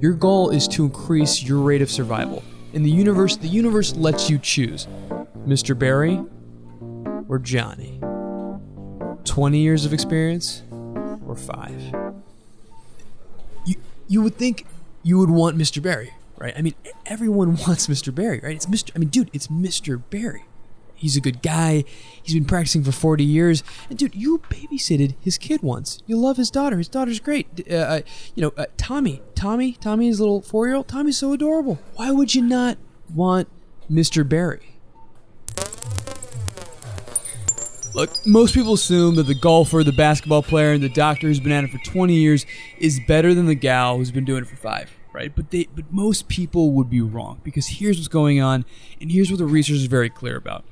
Your 0.00 0.12
goal 0.12 0.50
is 0.50 0.68
to 0.68 0.84
increase 0.84 1.42
your 1.42 1.60
rate 1.60 1.82
of 1.82 1.90
survival. 1.90 2.42
In 2.72 2.82
the 2.82 2.90
universe, 2.90 3.36
the 3.36 3.48
universe 3.48 3.94
lets 3.96 4.30
you 4.30 4.38
choose 4.38 4.86
Mr. 5.46 5.78
Barry 5.78 6.22
or 7.28 7.38
Johnny. 7.38 8.00
20 9.24 9.58
years 9.58 9.84
of 9.84 9.92
experience 9.92 10.62
or 11.30 11.36
5? 11.36 11.94
You 13.66 13.74
you 14.08 14.22
would 14.22 14.36
think 14.36 14.66
you 15.02 15.18
would 15.18 15.30
want 15.30 15.56
Mr. 15.56 15.80
Barry, 15.82 16.12
right? 16.38 16.52
I 16.56 16.62
mean, 16.62 16.74
everyone 17.06 17.56
wants 17.66 17.86
Mr. 17.86 18.14
Barry, 18.14 18.40
right? 18.42 18.54
It's 18.54 18.66
Mr. 18.66 18.90
I 18.94 18.98
mean, 18.98 19.08
dude, 19.08 19.30
it's 19.32 19.46
Mr. 19.48 20.02
Barry. 20.10 20.44
He's 20.94 21.16
a 21.16 21.20
good 21.20 21.40
guy. 21.40 21.84
He's 22.22 22.34
been 22.34 22.44
practicing 22.44 22.84
for 22.84 22.92
40 22.92 23.24
years. 23.24 23.62
And 23.88 23.98
dude, 23.98 24.14
you 24.14 24.38
babysitted 24.50 25.14
his 25.22 25.38
kid 25.38 25.62
once. 25.62 25.98
You 26.06 26.18
love 26.18 26.36
his 26.36 26.50
daughter. 26.50 26.76
His 26.76 26.88
daughter's 26.88 27.20
great. 27.20 27.46
Uh, 27.70 27.74
uh, 27.74 28.00
you 28.34 28.42
know, 28.42 28.52
uh, 28.58 28.66
Tommy, 28.76 29.22
Tommy, 29.34 29.72
Tommy, 29.80 30.08
his 30.08 30.20
little 30.20 30.42
four-year-old. 30.42 30.88
Tommy's 30.88 31.16
so 31.16 31.32
adorable. 31.32 31.78
Why 31.94 32.10
would 32.10 32.34
you 32.34 32.42
not 32.42 32.76
want 33.14 33.48
Mr. 33.90 34.28
Barry? 34.28 34.69
Look, 37.92 38.24
most 38.24 38.54
people 38.54 38.74
assume 38.74 39.16
that 39.16 39.24
the 39.24 39.34
golfer, 39.34 39.82
the 39.82 39.90
basketball 39.90 40.44
player, 40.44 40.72
and 40.72 40.82
the 40.82 40.88
doctor 40.88 41.26
who's 41.26 41.40
been 41.40 41.50
at 41.50 41.64
it 41.64 41.70
for 41.70 41.78
20 41.78 42.14
years 42.14 42.46
is 42.78 43.00
better 43.00 43.34
than 43.34 43.46
the 43.46 43.56
gal 43.56 43.96
who's 43.96 44.12
been 44.12 44.24
doing 44.24 44.44
it 44.44 44.48
for 44.48 44.54
five, 44.54 44.92
right? 45.12 45.34
But 45.34 45.50
they, 45.50 45.66
but 45.74 45.92
most 45.92 46.28
people 46.28 46.70
would 46.72 46.88
be 46.88 47.00
wrong 47.00 47.40
because 47.42 47.66
here's 47.66 47.98
what's 47.98 48.06
going 48.06 48.40
on, 48.40 48.64
and 49.00 49.10
here's 49.10 49.28
what 49.28 49.38
the 49.38 49.46
research 49.46 49.76
is 49.76 49.86
very 49.86 50.08
clear 50.08 50.36
about. 50.36 50.64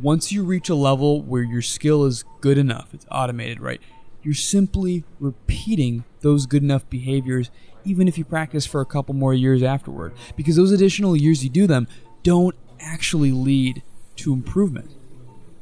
Once 0.00 0.32
you 0.32 0.44
reach 0.44 0.68
a 0.68 0.74
level 0.74 1.22
where 1.22 1.42
your 1.42 1.62
skill 1.62 2.04
is 2.04 2.24
good 2.42 2.58
enough, 2.58 2.92
it's 2.92 3.06
automated, 3.10 3.58
right? 3.58 3.80
You're 4.22 4.34
simply 4.34 5.04
repeating 5.18 6.04
those 6.20 6.44
good 6.44 6.62
enough 6.62 6.88
behaviors, 6.90 7.50
even 7.86 8.06
if 8.06 8.18
you 8.18 8.24
practice 8.24 8.66
for 8.66 8.82
a 8.82 8.86
couple 8.86 9.14
more 9.14 9.32
years 9.32 9.62
afterward, 9.62 10.12
because 10.36 10.56
those 10.56 10.72
additional 10.72 11.16
years 11.16 11.42
you 11.42 11.48
do 11.48 11.66
them 11.66 11.88
don't 12.22 12.54
actually 12.80 13.32
lead 13.32 13.82
to 14.16 14.34
improvement 14.34 14.95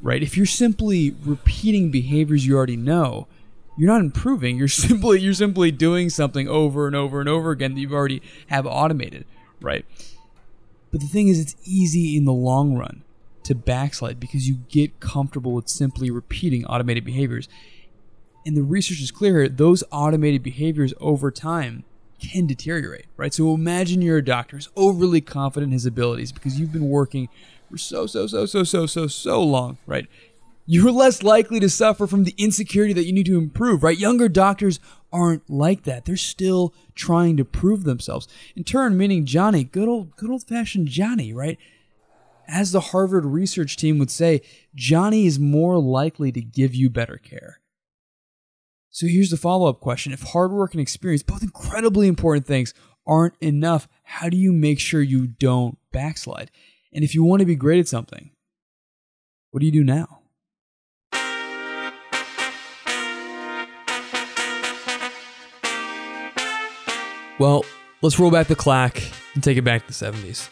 right? 0.05 0.23
If 0.23 0.37
you're 0.37 0.47
simply 0.47 1.17
repeating 1.25 1.91
behaviors 1.91 2.47
you 2.47 2.57
already 2.57 2.77
know, 2.77 3.27
you're 3.77 3.91
not 3.91 4.03
improving. 4.03 4.57
You're 4.59 4.69
simply 4.69 5.19
you're 5.19 5.35
simply 5.35 5.73
doing 5.73 6.09
something 6.11 6.47
over 6.47 6.87
and 6.87 6.95
over 6.95 7.19
and 7.19 7.29
over 7.29 7.51
again 7.51 7.75
that 7.75 7.81
you've 7.81 7.93
already 7.93 8.23
have 8.47 8.67
automated, 8.67 9.25
right? 9.61 9.85
But 10.93 11.01
the 11.01 11.09
thing 11.09 11.27
is, 11.27 11.41
it's 11.41 11.57
easy 11.65 12.17
in 12.17 12.25
the 12.25 12.33
long 12.33 12.77
run 12.77 13.03
to 13.43 13.55
backslide 13.55 14.21
because 14.21 14.47
you 14.49 14.61
get 14.69 15.01
comfortable 15.01 15.53
with 15.53 15.69
simply 15.69 16.09
repeating 16.11 16.65
automated 16.67 17.05
behaviors. 17.05 17.49
And 18.47 18.57
the 18.57 18.63
research 18.63 19.01
is 19.01 19.11
clear 19.11 19.49
those 19.49 19.83
automated 19.91 20.43
behaviors 20.45 20.95
over 21.01 21.33
time 21.33 21.83
can 22.21 22.47
deteriorate, 22.47 23.07
right? 23.17 23.35
So 23.35 23.53
imagine 23.55 24.03
you're 24.03 24.19
a 24.19 24.25
doctor 24.25 24.57
who's 24.57 24.69
overly 24.77 25.21
confident 25.21 25.71
in 25.71 25.73
his 25.73 25.87
abilities 25.87 26.31
because 26.31 26.61
you've 26.61 26.73
been 26.73 26.89
working 26.89 27.29
for 27.75 27.79
so, 27.79 28.07
so, 28.07 28.27
so, 28.27 28.47
so, 28.47 28.63
so, 28.63 28.87
so, 28.87 29.07
so 29.09 29.43
long, 29.43 29.79
right? 29.87 30.07
You're 30.67 30.93
less 30.93 31.23
likely 31.23 31.61
to 31.61 31.69
suffer 31.69 32.07
from 32.07 32.25
the 32.25 32.35
insecurity 32.39 32.93
that 32.95 33.05
you 33.05 33.13
need 33.13 33.27
to 33.27 33.37
improve, 33.37 33.83
right? 33.83 33.99
Younger 33.99 34.29
doctors 34.29 34.79
aren't 35.13 35.49
like 35.51 35.83
that. 35.83 36.05
They're 36.05 36.17
still 36.17 36.73
trying 36.95 37.37
to 37.37 37.45
prove 37.45 37.85
themselves. 37.85 38.29
In 38.57 38.65
turn, 38.65 38.97
meaning 38.97 39.27
Johnny, 39.27 39.65
good 39.65 39.89
old, 39.89 40.17
good 40.17 40.31
old 40.31 40.45
fashioned 40.45 40.89
Johnny, 40.89 41.33
right? 41.33 41.59
As 42.47 42.73
the 42.73 42.81
Harvard 42.81 43.25
research 43.25 43.77
team 43.77 43.99
would 43.99 44.11
say, 44.11 44.41
Johnny 44.75 45.27
is 45.27 45.39
more 45.39 45.79
likely 45.79 46.31
to 46.33 46.41
give 46.41 46.75
you 46.75 46.89
better 46.89 47.17
care. 47.17 47.61
So 48.91 49.07
here's 49.09 49.31
the 49.31 49.37
follow 49.37 49.69
up 49.69 49.81
question. 49.81 50.13
If 50.13 50.23
hard 50.23 50.53
work 50.53 50.73
and 50.73 50.81
experience, 50.81 51.25
both 51.25 51.43
incredibly 51.43 52.07
important 52.07 52.47
things, 52.47 52.73
aren't 53.07 53.35
enough, 53.41 53.89
how 54.05 54.29
do 54.29 54.37
you 54.37 54.53
make 54.53 54.79
sure 54.79 55.03
you 55.03 55.27
don't 55.27 55.77
backslide? 55.93 56.51
And 56.95 57.03
if 57.03 57.15
you 57.15 57.25
want 57.25 57.41
to 57.41 57.47
be 57.47 57.57
great 57.57 57.81
at 57.81 57.89
something, 57.89 58.31
what 59.51 59.61
do 59.61 59.67
you 59.67 59.73
do 59.73 59.83
now? 59.83 60.21
Well, 67.41 67.65
let's 68.01 68.21
roll 68.21 68.31
back 68.31 68.47
the 68.47 68.55
clock 68.55 69.03
and 69.35 69.43
take 69.43 69.59
it 69.59 69.63
back 69.63 69.83
to 69.83 69.89
the 69.89 69.93
70s. 69.93 70.49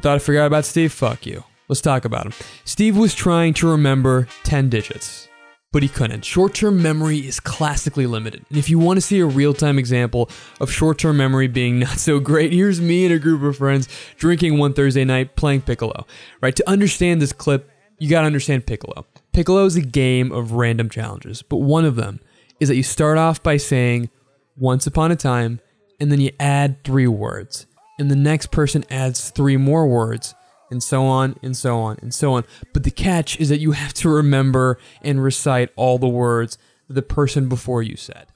Thought 0.00 0.16
I 0.16 0.18
forgot 0.18 0.46
about 0.46 0.64
Steve? 0.64 0.92
Fuck 0.92 1.26
you. 1.26 1.44
Let's 1.68 1.82
talk 1.82 2.06
about 2.06 2.24
him. 2.24 2.32
Steve 2.64 2.96
was 2.96 3.14
trying 3.14 3.52
to 3.54 3.68
remember 3.68 4.28
10 4.44 4.70
digits, 4.70 5.28
but 5.72 5.82
he 5.82 5.88
couldn't. 5.88 6.24
Short 6.24 6.54
term 6.54 6.82
memory 6.82 7.18
is 7.18 7.38
classically 7.38 8.06
limited. 8.06 8.44
And 8.48 8.58
if 8.58 8.68
you 8.68 8.78
want 8.78 8.96
to 8.96 9.00
see 9.00 9.20
a 9.20 9.26
real 9.26 9.54
time 9.54 9.78
example 9.78 10.28
of 10.60 10.70
short 10.70 10.98
term 10.98 11.16
memory 11.16 11.48
being 11.48 11.78
not 11.80 11.98
so 11.98 12.18
great, 12.18 12.52
here's 12.52 12.80
me 12.80 13.04
and 13.04 13.14
a 13.14 13.18
group 13.18 13.42
of 13.42 13.56
friends 13.56 13.88
drinking 14.16 14.58
one 14.58 14.72
Thursday 14.72 15.04
night 15.04 15.36
playing 15.36 15.62
Piccolo. 15.62 16.06
Right? 16.40 16.56
To 16.56 16.68
understand 16.68 17.22
this 17.22 17.32
clip, 17.32 17.70
you 17.98 18.08
got 18.08 18.22
to 18.22 18.26
understand 18.26 18.66
Piccolo. 18.66 19.06
Piccolo 19.32 19.64
is 19.64 19.76
a 19.76 19.82
game 19.82 20.32
of 20.32 20.52
random 20.52 20.88
challenges, 20.88 21.42
but 21.42 21.58
one 21.58 21.84
of 21.84 21.96
them 21.96 22.20
is 22.58 22.68
that 22.68 22.76
you 22.76 22.82
start 22.82 23.18
off 23.18 23.42
by 23.42 23.56
saying, 23.56 24.10
once 24.56 24.86
upon 24.86 25.10
a 25.12 25.16
time, 25.16 25.60
and 26.00 26.10
then 26.10 26.20
you 26.20 26.30
add 26.40 26.82
three 26.82 27.06
words. 27.06 27.66
And 27.98 28.10
the 28.10 28.16
next 28.16 28.50
person 28.50 28.84
adds 28.90 29.30
three 29.30 29.56
more 29.56 29.86
words, 29.86 30.34
and 30.70 30.82
so 30.82 31.04
on 31.04 31.36
and 31.42 31.56
so 31.56 31.78
on 31.80 31.98
and 32.02 32.12
so 32.14 32.32
on. 32.34 32.44
But 32.72 32.84
the 32.84 32.90
catch 32.90 33.38
is 33.40 33.48
that 33.48 33.58
you 33.60 33.72
have 33.72 33.92
to 33.94 34.08
remember 34.08 34.78
and 35.02 35.22
recite 35.22 35.70
all 35.76 35.98
the 35.98 36.08
words 36.08 36.58
that 36.88 36.94
the 36.94 37.02
person 37.02 37.48
before 37.48 37.82
you 37.82 37.96
said. 37.96 38.26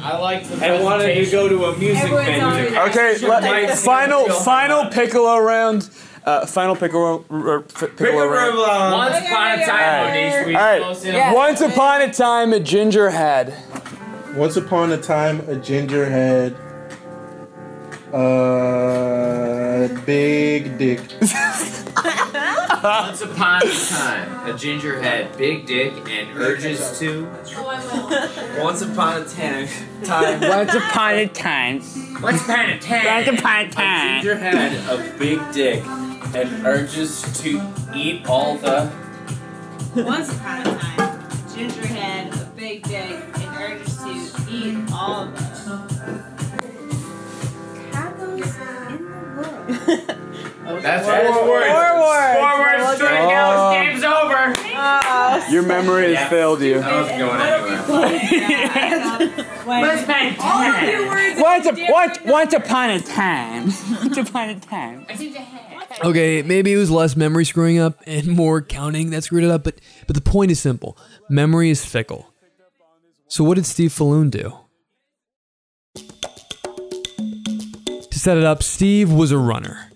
I 0.00 0.16
like 0.18 0.46
the 0.46 0.64
I 0.64 0.80
wanted 0.80 1.12
to 1.14 1.30
go 1.30 1.48
to 1.48 1.64
a 1.64 1.76
music 1.76 2.04
Everyone's 2.04 2.26
venue. 2.26 2.78
Okay, 2.88 3.18
let- 3.26 3.42
let, 3.42 3.78
final 3.78 4.28
final 4.30 4.86
piccolo 4.90 5.38
round. 5.38 5.90
Uh, 6.24 6.44
final 6.46 6.74
piccolo, 6.74 7.24
r- 7.30 7.60
p- 7.60 7.86
piccolo 7.86 8.26
round. 8.28 8.56
Once 8.92 9.16
upon 9.26 9.58
a 9.60 9.64
time, 9.66 10.08
Mohnish, 10.10 10.46
we 10.46 10.56
All 10.56 10.60
right. 10.62 11.04
Yeah. 11.04 11.32
Once 11.32 11.60
upon 11.60 12.02
a 12.02 12.12
time, 12.12 12.52
a 12.52 12.58
ginger 12.60 13.10
had. 13.10 13.54
Once 14.34 14.56
upon 14.56 14.90
a 14.92 14.96
time, 15.00 15.40
a 15.48 15.56
ginger 15.56 16.08
had 16.08 16.56
a 18.16 19.88
big 20.06 20.78
dick. 20.78 21.00
Once 22.82 23.20
upon 23.20 23.62
a 23.62 23.74
time, 23.88 24.48
a 24.48 24.56
ginger 24.56 25.00
had 25.02 25.36
big 25.36 25.66
dick 25.66 25.92
and 26.08 26.36
urges 26.38 26.98
to. 26.98 27.26
Once 28.58 28.82
upon 28.82 29.22
a 29.22 29.24
time, 29.24 29.68
time. 30.04 30.40
Once 30.40 30.74
upon 30.74 31.14
a 31.14 31.26
time, 31.28 31.82
Once 32.22 32.42
upon 32.42 32.70
a 32.70 32.78
time, 32.78 33.04
Once 33.06 33.28
upon 33.40 33.56
a 33.56 33.68
a 33.68 33.70
time. 33.70 34.22
ginger 34.22 34.36
had 34.36 34.72
a 34.88 35.18
big 35.18 35.40
dick 35.52 35.84
and 36.34 36.66
urges 36.66 37.22
to 37.42 37.60
eat 37.94 38.26
all 38.28 38.56
the. 38.56 38.90
Once 39.94 40.32
upon 40.32 40.60
a 40.60 40.78
time, 40.78 41.12
Ginger 41.54 41.86
had 41.86 42.34
a 42.34 42.44
big 42.56 42.82
dick 42.82 43.22
and 43.34 43.56
urges 43.56 43.96
to 43.98 44.10
eat 44.50 44.76
all 44.92 45.22
of 45.22 45.55
That's 49.86 51.06
four 51.06 51.48
words. 51.48 51.66
Four 51.70 52.00
words. 52.00 52.38
Four 52.38 52.58
words 52.58 52.96
straight 52.96 53.20
Oh. 53.20 53.28
now. 53.28 53.72
Game's 53.72 54.02
over. 54.04 54.52
Ah, 54.78 55.50
your 55.50 55.62
memory 55.62 56.04
has 56.06 56.12
Yeah. 56.14 56.28
failed 56.28 56.60
you. 56.60 56.78
I 56.80 57.00
was 57.00 57.08
going 57.10 57.40
anywhere. 57.40 57.86
Once 59.66 60.02
upon 60.02 60.26
a 60.26 60.36
All 60.40 60.62
of 60.62 61.08
words 61.08 61.40
Once, 61.40 61.66
are 61.66 61.92
once, 61.92 62.18
once 62.24 62.52
upon 62.54 62.90
a 62.90 63.00
time. 63.00 63.64
Once 64.02 64.16
upon 64.18 64.48
a 64.50 64.60
time. 64.60 65.06
Okay, 66.04 66.42
maybe 66.42 66.72
it 66.72 66.76
was 66.76 66.90
less 66.90 67.16
memory 67.16 67.44
screwing 67.44 67.78
up 67.78 68.00
and 68.06 68.26
more 68.28 68.60
counting 68.62 69.10
that 69.10 69.22
screwed 69.24 69.44
it 69.44 69.50
up, 69.50 69.64
but 69.64 69.80
but 70.06 70.14
the 70.14 70.20
point 70.22 70.50
is 70.50 70.60
simple. 70.60 70.96
Memory 71.28 71.70
is 71.70 71.84
fickle. 71.84 72.32
So 73.28 73.42
what 73.44 73.54
did 73.54 73.66
Steve 73.66 73.90
Faloon 73.92 74.30
do? 74.30 74.52
Set 78.26 78.36
it 78.36 78.42
up, 78.42 78.60
Steve 78.60 79.12
was 79.12 79.30
a 79.30 79.38
runner. 79.38 79.88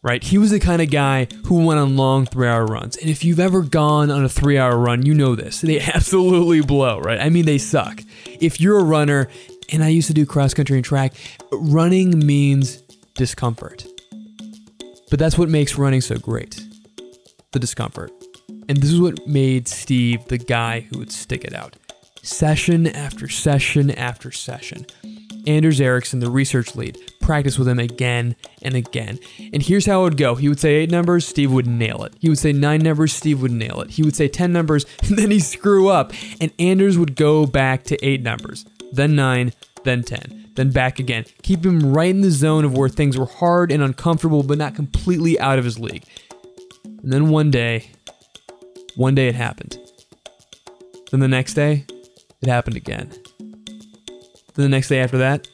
Right? 0.00 0.22
He 0.22 0.38
was 0.38 0.52
the 0.52 0.60
kind 0.60 0.80
of 0.80 0.92
guy 0.92 1.26
who 1.46 1.66
went 1.66 1.80
on 1.80 1.96
long 1.96 2.24
3-hour 2.24 2.66
runs. 2.66 2.96
And 2.96 3.10
if 3.10 3.24
you've 3.24 3.40
ever 3.40 3.62
gone 3.62 4.12
on 4.12 4.24
a 4.24 4.28
3-hour 4.28 4.78
run, 4.78 5.04
you 5.04 5.12
know 5.12 5.34
this. 5.34 5.60
They 5.60 5.80
absolutely 5.94 6.60
blow, 6.60 7.00
right? 7.00 7.18
I 7.18 7.30
mean, 7.30 7.46
they 7.46 7.58
suck. 7.58 8.00
If 8.26 8.60
you're 8.60 8.78
a 8.78 8.84
runner, 8.84 9.26
and 9.72 9.82
I 9.82 9.88
used 9.88 10.06
to 10.06 10.14
do 10.14 10.24
cross 10.24 10.54
country 10.54 10.76
and 10.76 10.84
track, 10.84 11.14
running 11.50 12.24
means 12.24 12.76
discomfort. 13.16 13.84
But 15.10 15.18
that's 15.18 15.36
what 15.36 15.48
makes 15.48 15.76
running 15.76 16.00
so 16.00 16.16
great. 16.16 16.62
the 17.50 17.58
discomfort. 17.58 18.12
And 18.68 18.78
this 18.78 18.92
is 18.92 19.00
what 19.00 19.26
made 19.26 19.66
Steve 19.66 20.24
the 20.26 20.38
guy 20.38 20.80
who 20.80 21.00
would 21.00 21.10
stick 21.10 21.44
it 21.44 21.54
out. 21.54 21.74
Session 22.22 22.86
after 22.86 23.26
session 23.26 23.90
after 23.90 24.30
session. 24.30 24.86
Anders 25.46 25.80
Ericsson, 25.80 26.20
the 26.20 26.30
research 26.30 26.74
lead, 26.76 26.98
practiced 27.24 27.58
with 27.58 27.66
him 27.66 27.78
again 27.78 28.36
and 28.60 28.74
again. 28.74 29.18
And 29.52 29.62
here's 29.62 29.86
how 29.86 30.00
it 30.00 30.04
would 30.04 30.16
go. 30.18 30.34
He 30.34 30.48
would 30.48 30.60
say 30.60 30.74
eight 30.74 30.90
numbers, 30.90 31.26
Steve 31.26 31.50
would 31.52 31.66
nail 31.66 32.04
it. 32.04 32.14
He 32.20 32.28
would 32.28 32.38
say 32.38 32.52
nine 32.52 32.82
numbers, 32.82 33.14
Steve 33.14 33.40
would 33.40 33.50
nail 33.50 33.80
it. 33.80 33.90
He 33.90 34.02
would 34.02 34.14
say 34.14 34.28
10 34.28 34.52
numbers, 34.52 34.84
and 35.02 35.18
then 35.18 35.30
he'd 35.30 35.40
screw 35.40 35.88
up. 35.88 36.12
And 36.40 36.52
Anders 36.58 36.98
would 36.98 37.16
go 37.16 37.46
back 37.46 37.84
to 37.84 38.04
eight 38.04 38.22
numbers, 38.22 38.66
then 38.92 39.16
nine, 39.16 39.52
then 39.84 40.02
10, 40.02 40.50
then 40.54 40.70
back 40.70 40.98
again. 40.98 41.24
Keep 41.42 41.64
him 41.64 41.94
right 41.94 42.10
in 42.10 42.20
the 42.20 42.30
zone 42.30 42.64
of 42.64 42.76
where 42.76 42.90
things 42.90 43.18
were 43.18 43.26
hard 43.26 43.72
and 43.72 43.82
uncomfortable, 43.82 44.42
but 44.42 44.58
not 44.58 44.74
completely 44.74 45.40
out 45.40 45.58
of 45.58 45.64
his 45.64 45.78
league. 45.78 46.04
And 46.84 47.10
then 47.10 47.30
one 47.30 47.50
day, 47.50 47.90
one 48.96 49.14
day 49.14 49.28
it 49.28 49.34
happened. 49.34 49.78
Then 51.10 51.20
the 51.20 51.28
next 51.28 51.54
day, 51.54 51.86
it 52.42 52.48
happened 52.48 52.76
again. 52.76 53.10
Then 53.38 54.64
the 54.64 54.68
next 54.68 54.88
day 54.88 55.00
after 55.00 55.18
that, 55.18 55.48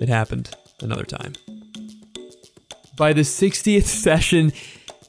it 0.00 0.08
happened 0.08 0.54
another 0.82 1.04
time. 1.04 1.34
By 2.96 3.12
the 3.12 3.22
60th 3.22 3.84
session, 3.84 4.52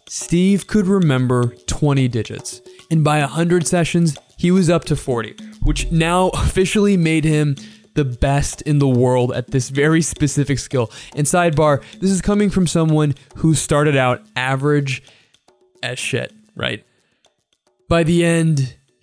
Steve 0.10 0.68
could 0.68 0.88
remember 0.88 1.56
20 1.68 2.08
digits. 2.08 2.62
And 2.90 3.04
by 3.04 3.20
100 3.20 3.68
sessions, 3.68 4.18
he 4.38 4.52
was 4.52 4.70
up 4.70 4.86
to 4.86 4.96
40, 4.96 5.36
which 5.64 5.92
now 5.92 6.30
officially 6.34 6.98
made 6.98 7.24
him 7.24 7.56
the 7.96 8.06
best 8.06 8.62
in 8.62 8.80
the 8.80 8.88
world 8.88 9.34
at 9.34 9.48
this 9.52 9.70
very 9.70 10.02
specific 10.02 10.60
skill. 10.60 10.92
And 11.16 11.26
sidebar, 11.26 11.84
this 12.00 12.12
is 12.12 12.22
coming 12.22 12.50
from 12.50 12.68
someone 12.68 13.16
who 13.38 13.56
started 13.56 13.98
out 13.98 14.22
average 14.36 15.02
as 15.82 15.98
shit, 15.98 16.32
right? 16.56 16.86
By 17.90 18.04
the 18.04 18.24
end, 18.24 18.76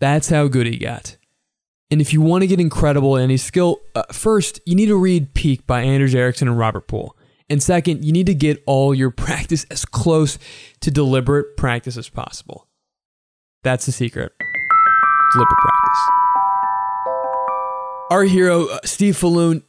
That's 0.00 0.28
how 0.28 0.48
good 0.48 0.66
he 0.66 0.76
got. 0.76 1.16
And 1.90 2.00
if 2.00 2.12
you 2.12 2.20
want 2.20 2.42
to 2.42 2.46
get 2.46 2.60
incredible 2.60 3.16
at 3.16 3.22
any 3.22 3.36
skill, 3.36 3.80
uh, 3.94 4.02
first, 4.12 4.60
you 4.66 4.74
need 4.74 4.86
to 4.86 4.96
read 4.96 5.34
Peak 5.34 5.66
by 5.66 5.82
Anders 5.82 6.14
Ericsson 6.14 6.48
and 6.48 6.58
Robert 6.58 6.88
Pool. 6.88 7.16
And 7.48 7.62
second, 7.62 8.04
you 8.04 8.12
need 8.12 8.26
to 8.26 8.34
get 8.34 8.62
all 8.66 8.94
your 8.94 9.10
practice 9.12 9.64
as 9.70 9.84
close 9.84 10.38
to 10.80 10.90
deliberate 10.90 11.56
practice 11.56 11.96
as 11.96 12.08
possible. 12.08 12.66
That's 13.62 13.86
the 13.86 13.92
secret. 13.92 14.32
Deliberate 15.32 15.58
practice. 15.58 15.98
Our 18.10 18.24
hero, 18.24 18.66
uh, 18.66 18.78
Steve 18.84 19.16
Faloon, 19.16 19.62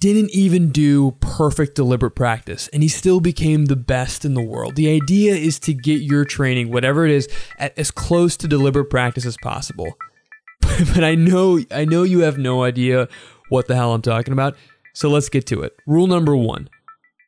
didn't 0.00 0.30
even 0.30 0.70
do 0.70 1.12
perfect 1.20 1.76
deliberate 1.76 2.16
practice, 2.16 2.68
and 2.72 2.82
he 2.82 2.88
still 2.88 3.20
became 3.20 3.66
the 3.66 3.76
best 3.76 4.24
in 4.24 4.34
the 4.34 4.42
world. 4.42 4.74
The 4.76 4.90
idea 4.90 5.34
is 5.34 5.58
to 5.60 5.72
get 5.74 6.00
your 6.00 6.24
training, 6.24 6.72
whatever 6.72 7.04
it 7.04 7.12
is, 7.12 7.28
at 7.58 7.78
as 7.78 7.90
close 7.92 8.36
to 8.38 8.48
deliberate 8.48 8.90
practice 8.90 9.24
as 9.24 9.36
possible. 9.42 9.96
but 10.60 11.04
I 11.04 11.14
know, 11.14 11.60
I 11.70 11.84
know 11.84 12.02
you 12.02 12.20
have 12.20 12.36
no 12.38 12.64
idea 12.64 13.08
what 13.48 13.68
the 13.68 13.76
hell 13.76 13.94
I'm 13.94 14.02
talking 14.02 14.32
about. 14.32 14.56
So 14.92 15.08
let's 15.08 15.28
get 15.28 15.46
to 15.46 15.62
it. 15.62 15.76
Rule 15.86 16.08
number 16.08 16.34
one: 16.34 16.68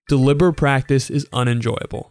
deliberate 0.08 0.54
practice 0.54 1.10
is 1.10 1.28
unenjoyable. 1.32 2.08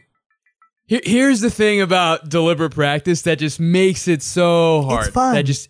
Here- 0.86 1.02
Here's 1.04 1.42
the 1.42 1.50
thing 1.50 1.82
about 1.82 2.30
deliberate 2.30 2.74
practice 2.74 3.24
that 3.24 3.40
just 3.40 3.60
makes 3.60 4.08
it 4.08 4.24
so 4.24 4.84
hard. 4.84 5.08
It's 5.08 5.14
fun. 5.14 5.36
That 5.36 5.44
just 5.44 5.68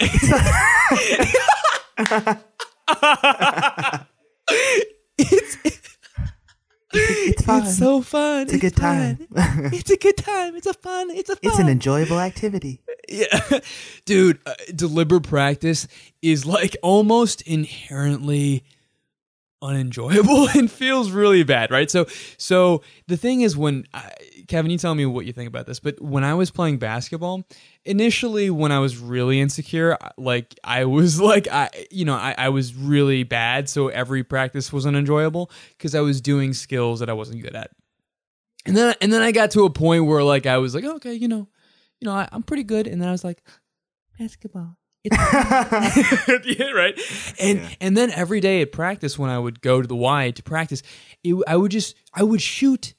It's 6.94 7.42
fun. 7.42 7.62
It's 7.62 7.78
so 7.78 8.02
fun. 8.02 8.42
It's 8.42 8.52
a 8.52 8.58
good 8.58 8.76
time. 8.76 9.26
it's 9.36 9.90
a 9.90 9.96
good 9.96 10.16
time. 10.16 10.56
It's 10.56 10.66
a 10.66 10.74
fun. 10.74 11.10
It's 11.10 11.30
a 11.30 11.36
fun. 11.36 11.40
It's 11.42 11.58
an 11.58 11.68
enjoyable 11.68 12.20
activity. 12.20 12.80
Yeah, 13.08 13.60
dude, 14.04 14.38
uh, 14.46 14.54
deliberate 14.74 15.24
practice 15.24 15.88
is 16.22 16.46
like 16.46 16.76
almost 16.82 17.42
inherently 17.42 18.64
unenjoyable 19.60 20.48
and 20.54 20.70
feels 20.70 21.10
really 21.10 21.42
bad, 21.42 21.70
right? 21.70 21.90
So, 21.90 22.06
so 22.36 22.82
the 23.08 23.16
thing 23.16 23.40
is, 23.40 23.56
when 23.56 23.86
I, 23.92 24.10
Kevin, 24.46 24.70
you 24.70 24.78
tell 24.78 24.94
me 24.94 25.06
what 25.06 25.26
you 25.26 25.32
think 25.32 25.48
about 25.48 25.66
this, 25.66 25.80
but 25.80 26.00
when 26.00 26.24
I 26.24 26.34
was 26.34 26.50
playing 26.50 26.78
basketball, 26.78 27.44
initially 27.84 28.50
when 28.50 28.72
I 28.72 28.78
was 28.78 28.98
really 28.98 29.40
insecure, 29.40 29.96
like 30.16 30.58
I 30.62 30.84
was 30.84 31.20
like 31.30 31.48
I, 31.48 31.70
you 31.90 32.04
know, 32.04 32.14
I, 32.14 32.34
I 32.36 32.48
was 32.50 32.74
really 32.74 33.22
bad, 33.22 33.68
so 33.68 33.88
every 33.88 34.24
practice 34.24 34.72
was 34.72 34.86
unenjoyable 34.86 35.50
because 35.70 35.94
I 35.94 36.00
was 36.00 36.20
doing 36.20 36.52
skills 36.52 37.00
that 37.00 37.08
I 37.08 37.14
wasn't 37.14 37.42
good 37.42 37.54
at. 37.54 37.70
And 38.66 38.76
then, 38.76 38.94
and 39.00 39.12
then 39.12 39.22
I 39.22 39.30
got 39.32 39.50
to 39.52 39.64
a 39.64 39.70
point 39.70 40.06
where 40.06 40.22
like 40.22 40.46
I 40.46 40.58
was 40.58 40.74
like, 40.74 40.84
okay, 40.84 41.14
you 41.14 41.28
know, 41.28 41.48
you 42.00 42.06
know, 42.06 42.12
I, 42.12 42.28
I'm 42.32 42.42
pretty 42.42 42.64
good. 42.64 42.86
And 42.86 43.00
then 43.00 43.08
I 43.08 43.12
was 43.12 43.24
like, 43.24 43.42
basketball. 44.18 44.78
It's 45.04 45.16
yeah, 46.58 46.70
right. 46.70 46.98
And 47.38 47.76
and 47.80 47.96
then 47.96 48.10
every 48.10 48.40
day 48.40 48.62
at 48.62 48.72
practice, 48.72 49.18
when 49.18 49.30
I 49.30 49.38
would 49.38 49.60
go 49.60 49.82
to 49.82 49.86
the 49.86 49.96
Y 49.96 50.30
to 50.30 50.42
practice, 50.42 50.82
it, 51.22 51.36
I 51.46 51.56
would 51.56 51.70
just 51.70 51.94
I 52.14 52.22
would 52.22 52.40
shoot 52.40 52.94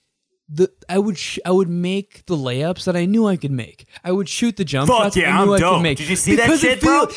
the 0.50 0.72
I 0.88 0.98
would 1.00 1.18
sh- 1.18 1.40
I 1.46 1.52
would 1.52 1.70
make 1.70 2.26
the 2.28 2.36
layups 2.36 2.86
that 2.86 2.96
I 2.96 3.06
knew 3.06 3.26
I 3.28 3.36
could 3.36 3.52
make. 3.52 3.88
I 4.04 4.12
would 4.12 4.30
shoot 4.30 4.58
the 4.58 4.66
jump 4.66 4.90
Fuck 4.90 4.98
shots 5.04 5.18
yeah, 5.18 5.30
I 5.40 5.44
knew 5.46 5.52
I'm 5.54 5.58
I 5.58 5.60
dope. 5.60 5.76
could 5.78 5.84
make. 5.84 5.98
Did 5.98 6.10
you 6.10 6.16
see 6.16 6.36
that 6.36 6.46
Because 6.46 6.64
it 6.64 6.80
shit, 6.80 6.82
bro? 6.82 7.08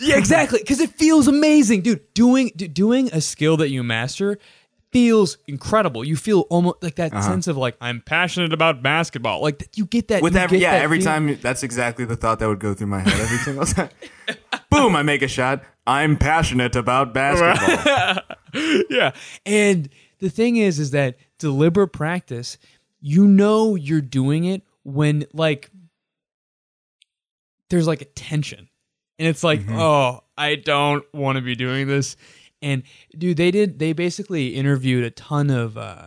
Yeah, 0.00 0.16
exactly. 0.18 0.58
Because 0.58 0.80
it 0.80 0.90
feels 0.90 1.28
amazing, 1.28 1.82
dude. 1.82 2.12
Doing 2.14 2.50
d- 2.56 2.66
doing 2.68 3.08
a 3.12 3.20
skill 3.20 3.56
that 3.58 3.68
you 3.70 3.82
master 3.84 4.38
feels 4.90 5.38
incredible. 5.46 6.04
You 6.04 6.16
feel 6.16 6.40
almost 6.50 6.82
like 6.82 6.96
that 6.96 7.12
sense 7.22 7.46
of 7.46 7.56
like 7.56 7.76
I'm 7.80 8.00
passionate 8.00 8.52
about 8.52 8.82
basketball. 8.82 9.40
Like 9.42 9.58
th- 9.60 9.70
you 9.76 9.86
get 9.86 10.08
that 10.08 10.16
Uh-huh. 10.16 10.24
With 10.24 10.36
every 10.36 10.58
yeah, 10.58 10.72
that 10.72 10.82
every 10.82 10.98
feeling. 11.00 11.28
time 11.28 11.38
that's 11.40 11.62
exactly 11.62 12.04
the 12.04 12.16
thought 12.16 12.40
that 12.40 12.48
would 12.48 12.58
go 12.60 12.74
through 12.74 12.88
my 12.88 12.98
head 13.00 13.20
every 13.20 13.38
single 13.38 13.64
time. 13.66 13.90
Boom! 14.70 14.96
I 14.96 15.02
make 15.02 15.22
a 15.22 15.28
shot. 15.28 15.62
I'm 15.86 16.16
passionate 16.16 16.74
about 16.76 17.12
basketball. 17.14 18.16
yeah. 18.90 19.12
And 19.46 19.88
the 20.20 20.30
thing 20.30 20.56
is, 20.56 20.78
is 20.78 20.90
that 20.92 21.16
deliberate 21.38 21.88
practice, 21.92 22.56
you 23.02 23.26
know, 23.26 23.74
you're 23.74 24.00
doing 24.00 24.44
it 24.44 24.62
when 24.84 25.26
like 25.34 25.70
there's 27.68 27.86
like 27.86 28.00
a 28.00 28.06
tension, 28.06 28.68
and 29.18 29.28
it's 29.28 29.44
like, 29.44 29.60
oh, 29.68 30.20
I 30.38 30.54
don't 30.54 31.04
want 31.12 31.36
to 31.36 31.42
be 31.42 31.54
doing 31.54 31.88
this. 31.88 32.16
And 32.62 32.84
dude, 33.18 33.36
they 33.36 33.50
did. 33.50 33.78
They 33.80 33.92
basically 33.92 34.54
interviewed 34.54 35.04
a 35.04 35.10
ton 35.10 35.50
of 35.50 35.76
uh, 35.76 36.06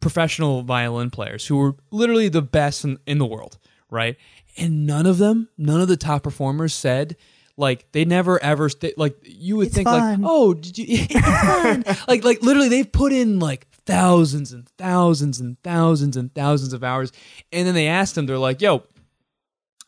professional 0.00 0.62
violin 0.62 1.10
players 1.10 1.46
who 1.46 1.58
were 1.58 1.76
literally 1.90 2.28
the 2.28 2.42
best 2.42 2.84
in, 2.84 2.98
in 3.06 3.18
the 3.18 3.26
world, 3.26 3.58
right? 3.90 4.16
And 4.56 4.86
none 4.86 5.04
of 5.06 5.18
them, 5.18 5.50
none 5.58 5.82
of 5.82 5.88
the 5.88 5.96
top 5.98 6.22
performers 6.22 6.72
said 6.72 7.16
like 7.56 7.90
they 7.92 8.04
never 8.04 8.42
ever 8.42 8.68
st- 8.68 8.98
like 8.98 9.16
you 9.22 9.56
would 9.56 9.70
think 9.70 9.86
fun. 9.86 10.22
like 10.22 10.28
oh 10.28 10.54
did 10.54 10.76
you 10.76 10.86
it's 11.10 11.40
fun 11.44 11.84
like 12.08 12.24
like 12.24 12.42
literally 12.42 12.68
they've 12.68 12.90
put 12.90 13.12
in 13.12 13.38
like 13.38 13.68
thousands 13.86 14.52
and 14.52 14.68
thousands 14.78 15.40
and 15.40 15.56
thousands 15.62 16.16
and 16.16 16.34
thousands 16.34 16.72
of 16.72 16.82
hours 16.82 17.12
and 17.52 17.66
then 17.66 17.74
they 17.74 17.86
asked 17.86 18.14
them 18.14 18.26
they're 18.26 18.38
like 18.38 18.60
yo 18.62 18.82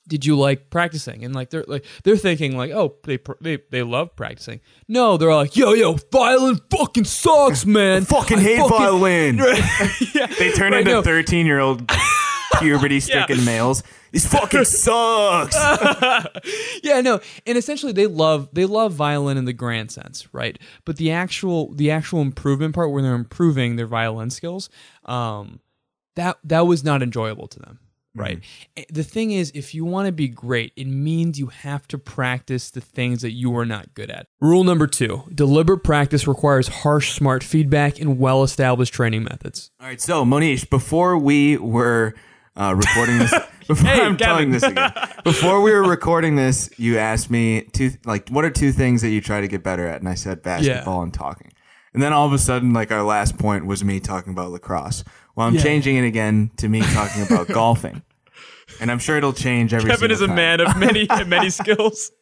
did 0.09 0.25
you 0.25 0.39
like 0.39 0.71
practicing 0.71 1.25
and 1.25 1.35
like 1.35 1.51
they're 1.51 1.65
like 1.67 1.85
they're 2.05 2.17
thinking 2.17 2.57
like 2.57 2.71
oh 2.71 2.95
they 3.05 3.19
they, 3.41 3.59
they 3.71 3.83
love 3.83 4.15
practicing 4.15 4.61
no 4.87 5.17
they're 5.17 5.31
all 5.31 5.41
like 5.41 5.57
yo 5.57 5.73
yo 5.73 5.95
violin 6.13 6.61
fucking 6.71 7.05
sucks 7.05 7.65
man 7.67 8.05
fucking 8.05 8.39
I 8.39 8.43
hate 8.43 8.69
violin. 8.69 9.39
yeah, 10.15 10.27
They 10.39 10.53
turn 10.53 10.73
right, 10.73 10.81
into 10.81 10.93
no. 10.93 11.03
13 11.03 11.47
year 11.47 11.59
old 11.59 11.91
puberty 12.61 13.01
stricken 13.01 13.45
males. 13.45 13.83
This 14.17 14.27
fucking 14.33 14.65
sucks. 14.65 15.55
yeah, 16.83 17.03
no, 17.03 17.21
and 17.47 17.59
essentially 17.59 17.93
they 17.93 18.07
love 18.07 18.49
they 18.53 18.65
love 18.65 18.95
violin 18.95 19.37
in 19.37 19.45
the 19.45 19.53
grand 19.53 19.91
sense, 19.91 20.27
right? 20.33 20.59
But 20.87 20.97
the 20.97 21.11
actual 21.11 21.75
the 21.75 21.91
actual 21.91 22.23
improvement 22.23 22.75
part 22.75 22.91
where 22.93 23.03
they're 23.03 23.15
improving 23.15 23.77
their 23.77 23.87
violin 23.87 24.31
skills, 24.31 24.71
um, 25.05 25.61
that 26.15 26.39
that 26.45 26.67
was 26.67 26.83
not 26.83 27.03
enjoyable 27.03 27.47
to 27.49 27.59
them, 27.59 27.79
right? 28.15 28.41
Eh, 28.79 28.85
The 28.91 29.03
thing 29.05 29.33
is, 29.33 29.53
if 29.55 29.75
you 29.75 29.85
want 29.85 30.07
to 30.07 30.13
be 30.13 30.29
great, 30.29 30.73
it 30.77 30.87
means 30.87 31.39
you 31.39 31.49
have 31.49 31.87
to 31.89 31.99
practice 31.99 32.71
the 32.71 32.81
things 32.81 33.21
that 33.21 33.33
you 33.33 33.55
are 33.59 33.67
not 33.67 33.93
good 33.93 34.11
at. 34.11 34.29
Rule 34.41 34.65
number 34.65 34.87
two: 34.87 35.25
deliberate 35.35 35.85
practice 35.85 36.27
requires 36.27 36.69
harsh, 36.69 37.13
smart 37.13 37.45
feedback 37.45 38.01
and 38.01 38.19
well-established 38.19 38.95
training 38.95 39.25
methods. 39.25 39.71
All 39.79 39.87
right, 39.89 40.01
so 40.01 40.25
Mohnish, 40.25 40.71
before 40.71 41.19
we 41.19 41.59
were 41.59 42.15
uh, 42.57 42.75
recording 42.77 43.19
this. 43.19 43.33
Before 43.67 43.89
Hey, 43.89 44.01
I'm 44.01 44.17
telling 44.17 44.53
this 44.53 44.63
again. 44.63 44.93
Before 45.25 45.61
we 45.61 45.73
were 45.73 45.83
recording 45.83 46.37
this, 46.37 46.71
you 46.79 46.99
asked 46.99 47.31
me 47.33 47.63
two 47.73 47.91
like 48.05 48.29
what 48.29 48.45
are 48.45 48.51
two 48.51 48.71
things 48.71 49.03
that 49.03 49.09
you 49.11 49.21
try 49.21 49.41
to 49.41 49.49
get 49.49 49.63
better 49.65 49.87
at, 49.89 50.01
and 50.01 50.09
I 50.09 50.15
said 50.15 50.43
basketball 50.43 51.03
and 51.03 51.13
talking. 51.13 51.53
And 51.93 52.01
then 52.03 52.13
all 52.13 52.27
of 52.27 52.33
a 52.33 52.39
sudden, 52.39 52.73
like 52.73 52.93
our 52.93 53.03
last 53.03 53.39
point 53.39 53.67
was 53.67 53.83
me 53.83 53.99
talking 54.01 54.33
about 54.33 54.51
lacrosse. 54.53 55.03
Well, 55.35 55.47
I'm 55.49 55.55
Yeah. 55.57 55.63
changing 55.63 55.97
it 55.97 56.05
again 56.05 56.51
to 56.59 56.69
me 56.69 56.81
talking 56.81 57.23
about 57.25 57.49
golfing, 57.53 58.03
and 58.81 58.91
I'm 58.91 59.01
sure 59.01 59.17
it'll 59.17 59.33
change 59.33 59.75
every. 59.75 59.91
Kevin 59.91 60.13
is 60.13 60.21
a 60.21 60.29
time. 60.29 60.37
man 60.37 60.61
of 60.61 60.77
many 60.77 61.09
many 61.27 61.51
skills. 61.51 62.13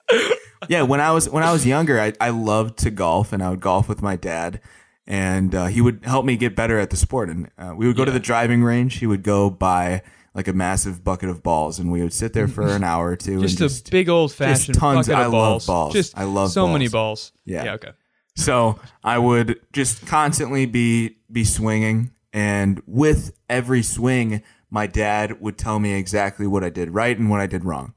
Yeah, 0.68 0.80
when 0.82 1.00
I 1.02 1.10
was 1.10 1.28
when 1.28 1.42
I 1.42 1.52
was 1.52 1.66
younger, 1.66 2.00
I, 2.00 2.14
I 2.20 2.30
loved 2.30 2.78
to 2.78 2.90
golf, 2.90 3.34
and 3.34 3.42
I 3.42 3.50
would 3.50 3.60
golf 3.60 3.86
with 3.86 4.00
my 4.00 4.16
dad, 4.16 4.60
and 5.06 5.54
uh, 5.54 5.66
he 5.66 5.82
would 5.82 6.06
help 6.06 6.24
me 6.24 6.38
get 6.38 6.56
better 6.56 6.78
at 6.78 6.88
the 6.88 6.96
sport. 6.96 7.28
And 7.28 7.50
uh, 7.58 7.74
we 7.76 7.86
would 7.86 7.96
go 7.96 8.06
to 8.06 8.10
the 8.10 8.18
driving 8.20 8.62
range. 8.64 8.96
He 8.96 9.06
would 9.06 9.22
go 9.22 9.50
buy 9.50 10.00
like 10.34 10.48
a 10.48 10.52
massive 10.52 11.04
bucket 11.04 11.28
of 11.28 11.42
balls, 11.42 11.78
and 11.78 11.90
we 11.92 12.02
would 12.02 12.12
sit 12.12 12.32
there 12.32 12.48
for 12.48 12.66
an 12.68 12.82
hour 12.84 13.10
or 13.10 13.16
two. 13.16 13.40
Just 13.40 13.60
and 13.60 13.70
a 13.70 13.90
big 13.90 14.08
old 14.08 14.32
fashioned 14.32 14.74
just 14.74 14.80
tons. 14.80 15.06
bucket 15.06 15.20
I 15.22 15.26
of 15.26 15.32
love 15.32 15.50
balls. 15.50 15.66
balls. 15.66 15.92
Just 15.92 16.18
I 16.18 16.24
love 16.24 16.50
so 16.50 16.66
many 16.66 16.88
balls. 16.88 17.30
balls. 17.30 17.32
Yeah. 17.44 17.64
Yeah. 17.64 17.72
Okay. 17.74 17.90
So 18.36 18.80
I 19.04 19.18
would 19.18 19.60
just 19.72 20.06
constantly 20.06 20.66
be 20.66 21.18
be 21.30 21.44
swinging, 21.44 22.10
and 22.32 22.82
with 22.86 23.32
every 23.48 23.82
swing, 23.82 24.42
my 24.70 24.86
dad 24.88 25.40
would 25.40 25.56
tell 25.56 25.78
me 25.78 25.94
exactly 25.94 26.46
what 26.46 26.64
I 26.64 26.70
did 26.70 26.90
right 26.90 27.16
and 27.16 27.30
what 27.30 27.40
I 27.40 27.46
did 27.46 27.64
wrong. 27.64 27.94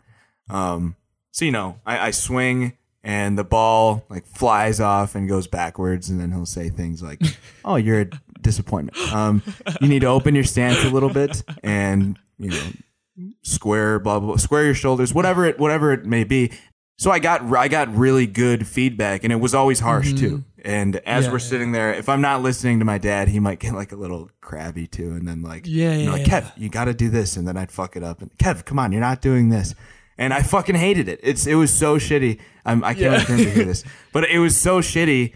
Um, 0.49 0.95
so 1.31 1.43
you 1.45 1.51
know, 1.51 1.79
I, 1.85 2.07
I 2.07 2.11
swing 2.11 2.77
and 3.03 3.37
the 3.37 3.43
ball 3.43 4.05
like 4.09 4.27
flies 4.27 4.79
off 4.79 5.15
and 5.15 5.27
goes 5.27 5.47
backwards, 5.47 6.09
and 6.09 6.19
then 6.19 6.31
he'll 6.31 6.45
say 6.45 6.69
things 6.69 7.01
like, 7.01 7.19
"Oh, 7.65 7.77
you're 7.77 8.01
a 8.01 8.09
disappointment. 8.41 8.97
Um, 9.11 9.41
you 9.81 9.87
need 9.87 10.01
to 10.01 10.07
open 10.07 10.35
your 10.35 10.43
stance 10.43 10.83
a 10.83 10.89
little 10.89 11.09
bit, 11.09 11.41
and 11.63 12.19
you 12.39 12.49
know, 12.49 13.29
square 13.43 13.99
blah 13.99 14.19
blah, 14.19 14.27
blah 14.29 14.37
square 14.37 14.65
your 14.65 14.73
shoulders, 14.73 15.13
whatever 15.13 15.45
it 15.45 15.59
whatever 15.59 15.91
it 15.93 16.05
may 16.05 16.23
be." 16.23 16.51
So 16.99 17.11
I 17.11 17.19
got 17.19 17.43
I 17.55 17.67
got 17.67 17.95
really 17.95 18.25
good 18.25 18.65
feedback, 18.67 19.23
and 19.23 19.31
it 19.31 19.37
was 19.37 19.53
always 19.53 19.79
harsh 19.79 20.13
too. 20.13 20.43
And 20.65 20.95
as 21.05 21.25
Yeah, 21.25 21.31
we're 21.31 21.37
yeah. 21.37 21.43
sitting 21.45 21.71
there, 21.71 21.93
if 21.93 22.09
I'm 22.09 22.21
not 22.21 22.41
listening 22.41 22.79
to 22.79 22.85
my 22.85 22.97
dad, 22.97 23.27
he 23.27 23.39
might 23.39 23.59
get 23.59 23.73
like 23.73 23.91
a 23.91 23.95
little 23.95 24.29
crabby 24.41 24.87
too, 24.87 25.11
and 25.11 25.27
then 25.27 25.41
like 25.43 25.63
Yeah, 25.67 25.93
you 25.93 26.05
know, 26.07 26.13
like 26.13 26.25
Kev, 26.25 26.51
you 26.57 26.69
got 26.69 26.85
to 26.85 26.93
do 26.95 27.09
this, 27.09 27.37
and 27.37 27.47
then 27.47 27.55
I'd 27.55 27.71
fuck 27.71 27.95
it 27.95 28.03
up. 28.03 28.21
And 28.21 28.31
Kev, 28.37 28.65
come 28.65 28.79
on, 28.79 28.91
you're 28.91 28.99
not 29.01 29.21
doing 29.21 29.49
this, 29.49 29.75
and 30.17 30.33
I 30.33 30.41
fucking 30.41 30.73
hated 30.75 31.07
it. 31.07 31.19
It's 31.21 31.45
it 31.45 31.53
was 31.55 31.71
so 31.71 31.97
shitty. 31.99 32.39
I'm, 32.65 32.83
I 32.83 32.93
can't 32.95 32.99
Yeah. 33.05 33.17
wait 33.19 33.27
for 33.27 33.33
him 33.33 33.45
to 33.45 33.51
hear 33.51 33.65
this, 33.65 33.83
but 34.11 34.25
it 34.25 34.39
was 34.39 34.57
so 34.57 34.81
shitty. 34.81 35.33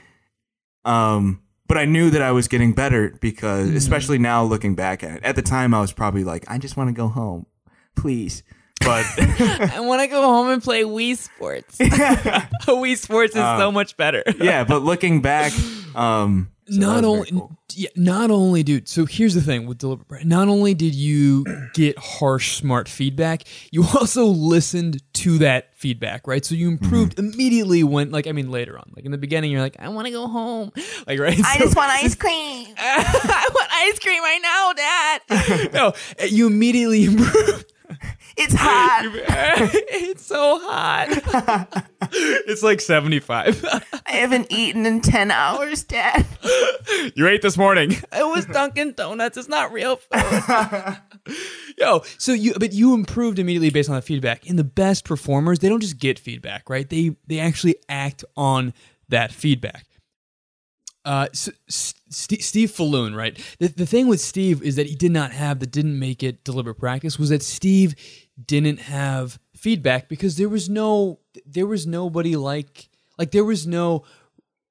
Um, 0.84 1.42
but 1.72 1.78
I 1.78 1.86
knew 1.86 2.10
that 2.10 2.22
I 2.22 2.34
was 2.34 2.50
getting 2.50 2.74
better 2.74 3.16
because, 3.22 3.68
Mm-hmm. 3.70 3.78
especially 3.78 4.18
now 4.18 4.44
looking 4.44 4.76
back 4.76 5.04
at 5.06 5.18
it, 5.20 5.24
at 5.24 5.38
the 5.38 5.42
time 5.42 5.74
I 5.74 5.80
was 5.80 5.94
probably 5.94 6.26
like, 6.26 6.44
I 6.50 6.58
just 6.58 6.76
want 6.76 6.90
to 6.90 6.94
go 6.94 7.08
home, 7.08 7.46
please. 7.96 8.44
But 8.82 9.06
I 9.18 9.80
want 9.80 10.02
to 10.02 10.08
go 10.08 10.22
home 10.22 10.50
and 10.50 10.62
play 10.62 10.84
Wii 10.84 11.16
Sports. 11.16 11.78
Wii 11.80 12.98
Sports 12.98 13.36
is 13.38 13.42
Um, 13.42 13.58
so 13.58 13.72
much 13.72 13.96
better. 13.96 14.22
yeah, 14.38 14.66
but 14.66 14.82
looking 14.84 15.22
back, 15.22 15.54
um, 15.96 16.50
so 16.72 16.80
not 16.80 17.04
only, 17.04 17.30
cool. 17.32 17.58
yeah, 17.74 17.90
not 17.96 18.32
only, 18.32 18.64
dude. 18.64 18.88
So 18.88 19.06
here's 19.06 19.34
the 19.34 19.42
thing 19.42 19.66
with 19.68 19.78
deliberate. 19.78 20.08
practice. 20.08 20.28
Not 20.28 20.48
only 20.48 20.74
did 20.74 20.96
you 20.96 21.44
get 21.74 21.98
harsh, 22.00 22.56
smart 22.58 22.88
feedback, 22.90 23.44
you 23.72 23.84
also 23.84 24.26
listened 24.26 25.02
to 25.16 25.38
that 25.40 25.76
feedback, 25.76 26.28
right? 26.28 26.44
So 26.46 26.56
you 26.56 26.68
improved 26.70 27.16
Mm-hmm. 27.18 27.34
immediately 27.34 27.84
when, 27.84 28.12
like, 28.12 28.28
I 28.28 28.32
mean, 28.32 28.50
later 28.52 28.78
on, 28.78 28.92
like 28.96 29.06
in 29.06 29.12
the 29.12 29.18
beginning, 29.18 29.52
you're 29.52 29.62
like, 29.62 29.76
I 29.80 29.90
want 29.90 30.06
to 30.08 30.12
go 30.12 30.28
home, 30.28 30.72
like, 31.08 31.20
right? 31.20 31.40
I 31.44 31.58
So- 31.58 31.64
just 31.66 31.76
want 31.76 31.92
ice 32.04 32.16
cream. 32.16 32.68
I 32.78 33.50
want 33.54 33.70
ice 33.72 34.00
cream 34.00 34.22
right 34.24 34.40
now, 34.42 34.74
Dad. 34.74 35.74
no, 35.74 35.94
you 36.28 36.48
immediately 36.48 37.06
improved. 37.06 37.66
It's 38.44 38.56
hot. 38.58 39.02
it's 39.06 40.26
so 40.26 40.60
hot. 40.64 41.86
it's 42.12 42.64
like 42.64 42.82
75. 42.82 43.64
I 44.06 44.12
haven't 44.12 44.52
eaten 44.52 44.86
in 44.86 45.02
10 45.02 45.30
hours, 45.32 45.84
Dad. 45.84 46.26
you 47.16 47.28
ate 47.28 47.42
this 47.42 47.58
morning. 47.58 47.92
It 47.92 48.28
was 48.28 48.46
Dunkin' 48.46 48.94
Donuts. 48.94 49.38
It's 49.38 49.48
not 49.48 49.72
real 49.72 49.98
food. 49.98 50.98
Yo, 51.78 52.02
so 52.18 52.34
you 52.34 52.54
but 52.60 52.74
you 52.74 52.94
improved 52.94 53.38
immediately 53.40 53.70
based 53.70 53.90
on 53.90 53.96
that 53.96 54.04
feedback. 54.04 54.50
And 54.50 54.58
the 54.58 54.64
best 54.64 55.06
performers, 55.06 55.60
they 55.60 55.70
don't 55.70 55.80
just 55.80 56.00
get 56.00 56.18
feedback, 56.18 56.70
right? 56.70 56.90
They 56.90 57.16
they 57.28 57.40
actually 57.40 57.76
act 57.88 58.26
on 58.36 58.74
that 59.10 59.32
feedback. 59.32 59.86
Uh, 61.06 61.28
so, 61.34 61.52
S- 62.12 62.18
Steve, 62.18 62.44
Steve 62.44 62.72
Faloon, 62.72 63.16
right? 63.16 63.38
The, 63.60 63.68
the 63.68 63.86
thing 63.86 64.08
with 64.08 64.22
Steve 64.22 64.62
is 64.62 64.76
that 64.76 64.88
he 64.88 64.96
did 64.96 65.12
not 65.12 65.32
have 65.32 65.60
that 65.60 65.72
didn't 65.72 65.98
make 65.98 66.24
it 66.24 66.44
deliberate 66.44 66.78
practice 66.78 67.18
was 67.18 67.30
that 67.30 67.44
Steve 67.44 67.96
didn't 68.46 68.80
have 68.80 69.40
feedback 69.56 70.10
because 70.10 70.38
there 70.38 70.50
was 70.50 70.70
no 70.70 71.20
there 71.46 71.68
was 71.68 71.86
nobody 71.86 72.36
like 72.36 72.90
like 73.18 73.32
there 73.32 73.46
was 73.46 73.68
no 73.68 74.04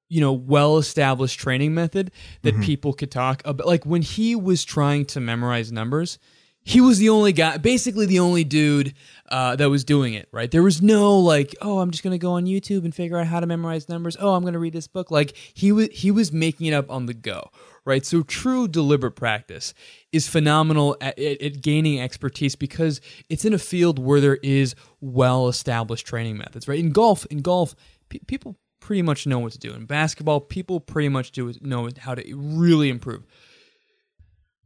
you 0.09 0.19
know 0.19 0.33
well 0.33 0.77
established 0.77 1.39
training 1.39 1.73
method 1.73 2.11
that 2.41 2.53
mm-hmm. 2.53 2.63
people 2.63 2.93
could 2.93 3.09
talk 3.09 3.41
about 3.45 3.65
like 3.65 3.85
when 3.85 4.01
he 4.01 4.35
was 4.35 4.65
trying 4.65 5.05
to 5.05 5.21
memorize 5.21 5.71
numbers 5.71 6.19
he 6.63 6.79
was 6.81 6.99
the 6.99 7.09
only 7.09 7.33
guy 7.33 7.57
basically 7.57 8.05
the 8.05 8.19
only 8.19 8.43
dude 8.43 8.93
uh, 9.29 9.55
that 9.55 9.69
was 9.69 9.83
doing 9.83 10.13
it 10.13 10.27
right? 10.31 10.51
There 10.51 10.63
was 10.63 10.81
no 10.81 11.17
like 11.17 11.55
oh 11.61 11.79
i'm 11.79 11.91
just 11.91 12.03
gonna 12.03 12.17
go 12.17 12.33
on 12.33 12.45
youtube 12.45 12.83
and 12.83 12.93
figure 12.93 13.17
out 13.17 13.27
how 13.27 13.39
to 13.39 13.45
memorize 13.45 13.89
numbers. 13.89 14.17
Oh 14.19 14.33
i'm 14.33 14.43
gonna 14.43 14.59
read 14.59 14.73
this 14.73 14.87
book. 14.87 15.11
Like 15.11 15.35
he 15.35 15.71
was 15.71 15.89
he 15.91 16.11
was 16.11 16.31
making 16.31 16.67
it 16.67 16.73
up 16.73 16.89
on 16.91 17.05
the 17.05 17.13
go 17.13 17.49
right? 17.83 18.05
So 18.05 18.21
true 18.21 18.67
deliberate 18.67 19.15
practice 19.15 19.73
is 20.11 20.27
phenomenal 20.27 20.97
at, 21.01 21.17
at, 21.17 21.41
at 21.41 21.61
gaining 21.61 21.99
expertise 21.99 22.55
because 22.55 23.01
it's 23.29 23.43
in 23.43 23.53
a 23.53 23.59
field 23.59 23.97
where 23.97 24.21
there 24.21 24.37
is 24.43 24.75
well 24.99 25.47
established 25.47 26.05
training 26.05 26.37
methods 26.37 26.67
right? 26.67 26.79
In 26.79 26.91
golf 26.91 27.25
in 27.27 27.41
golf 27.41 27.75
pe- 28.09 28.19
people 28.27 28.55
pretty 28.79 29.01
much 29.01 29.27
know 29.27 29.39
what 29.39 29.51
to 29.53 29.59
do. 29.59 29.73
In 29.73 29.85
basketball 29.85 30.41
people 30.41 30.79
pretty 30.79 31.09
much 31.09 31.31
do 31.31 31.51
know 31.61 31.89
how 31.99 32.15
to 32.15 32.35
really 32.35 32.89
improve 32.89 33.25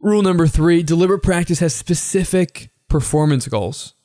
Rule 0.06 0.22
number 0.22 0.46
three 0.46 0.84
deliberate 0.84 1.24
practice 1.24 1.58
has 1.62 1.74
specific 1.74 2.70
performance 2.88 3.48
goals. 3.48 3.96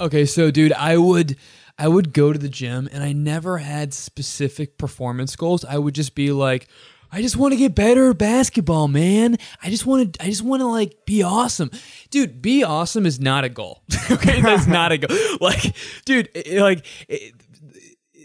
Okay, 0.00 0.26
so 0.26 0.50
dude, 0.50 0.72
I 0.72 0.96
would 0.96 1.36
I 1.78 1.86
would 1.86 2.12
go 2.12 2.32
to 2.32 2.38
the 2.40 2.48
gym 2.48 2.88
and 2.90 3.04
I 3.04 3.12
never 3.12 3.58
had 3.58 3.94
specific 3.94 4.76
performance 4.76 5.36
goals. 5.36 5.64
I 5.64 5.78
would 5.78 5.94
just 5.94 6.16
be 6.16 6.32
like, 6.32 6.66
I 7.12 7.22
just 7.22 7.36
want 7.36 7.52
to 7.52 7.56
get 7.56 7.76
better 7.76 8.10
at 8.10 8.18
basketball, 8.18 8.88
man. 8.88 9.36
I 9.62 9.70
just 9.70 9.86
want 9.86 10.14
to 10.14 10.24
I 10.24 10.26
just 10.26 10.42
want 10.42 10.60
to 10.60 10.66
like 10.66 11.06
be 11.06 11.22
awesome. 11.22 11.70
Dude, 12.10 12.42
be 12.42 12.64
awesome 12.64 13.06
is 13.06 13.20
not 13.20 13.44
a 13.44 13.48
goal. 13.48 13.84
okay, 14.10 14.40
that's 14.40 14.66
not 14.66 14.90
a 14.90 14.98
goal. 14.98 15.16
Like, 15.40 15.76
dude, 16.04 16.30
like 16.52 16.84
it, 17.08 17.34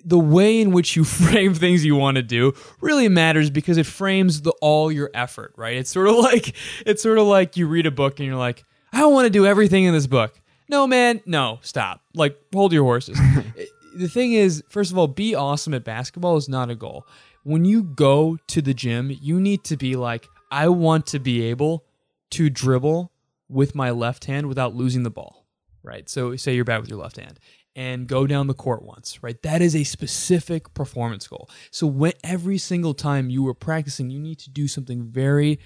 the 0.06 0.20
way 0.20 0.62
in 0.62 0.72
which 0.72 0.96
you 0.96 1.04
frame 1.06 1.54
things 1.54 1.86
you 1.86 1.96
want 1.96 2.16
to 2.16 2.24
do 2.24 2.54
really 2.82 3.10
matters 3.10 3.50
because 3.50 3.78
it 3.78 3.86
frames 3.86 4.42
the 4.42 4.52
all 4.62 4.92
your 4.92 5.10
effort, 5.14 5.54
right? 5.58 5.78
It's 5.78 5.90
sort 5.90 6.08
of 6.08 6.16
like 6.18 6.56
it's 6.86 7.04
sort 7.04 7.18
of 7.18 7.28
like 7.28 7.58
you 7.58 7.68
read 7.68 7.86
a 7.86 7.92
book 7.92 8.20
and 8.20 8.28
you're 8.28 8.36
like, 8.36 8.64
I 8.92 9.00
don't 9.00 9.14
want 9.14 9.26
to 9.26 9.30
do 9.30 9.46
everything 9.46 9.84
in 9.86 9.94
this 9.94 10.08
book. 10.08 10.40
No, 10.68 10.86
man, 10.86 11.22
no, 11.26 11.60
stop. 11.62 12.02
Like 12.14 12.38
hold 12.54 12.74
your 12.74 12.84
horses. 12.84 13.20
the 13.96 14.08
thing 14.08 14.34
is, 14.34 14.64
first 14.70 14.92
of 14.92 14.98
all, 14.98 15.08
be 15.08 15.36
awesome 15.36 15.74
at 15.74 15.84
basketball 15.84 16.38
is 16.38 16.48
not 16.48 16.70
a 16.70 16.76
goal. 16.76 17.06
When 17.44 17.66
you 17.66 17.84
go 17.84 18.38
to 18.48 18.62
the 18.62 18.74
gym, 18.74 19.12
you 19.22 19.40
need 19.40 19.64
to 19.66 19.78
be 19.78 19.96
like, 19.96 20.28
I 20.52 20.70
want 20.70 21.08
to 21.08 21.20
be 21.20 21.44
able 21.46 21.86
to 22.32 22.50
dribble 22.50 23.12
with 23.48 23.74
my 23.74 23.90
left 23.90 24.26
hand 24.26 24.48
without 24.48 24.76
losing 24.76 25.04
the 25.04 25.10
ball, 25.10 25.48
right? 25.82 26.08
So 26.08 26.36
say 26.36 26.54
you're 26.54 26.66
bad 26.66 26.82
with 26.82 26.90
your 26.90 27.00
left 27.00 27.18
hand 27.18 27.40
and 27.80 28.08
go 28.08 28.28
down 28.28 28.48
the 28.48 28.54
court 28.54 28.84
once, 28.84 29.24
right? 29.24 29.42
That 29.42 29.62
is 29.62 29.74
a 29.74 29.86
specific 29.86 30.74
performance 30.74 31.26
goal. 31.30 31.50
So 31.72 31.88
when 31.88 32.12
every 32.26 32.58
single 32.58 32.94
time 32.94 33.30
you 33.30 33.48
are 33.48 33.54
practicing, 33.54 34.10
you 34.10 34.20
need 34.20 34.38
to 34.40 34.50
do 34.50 34.68
something 34.68 35.04
very 35.04 35.60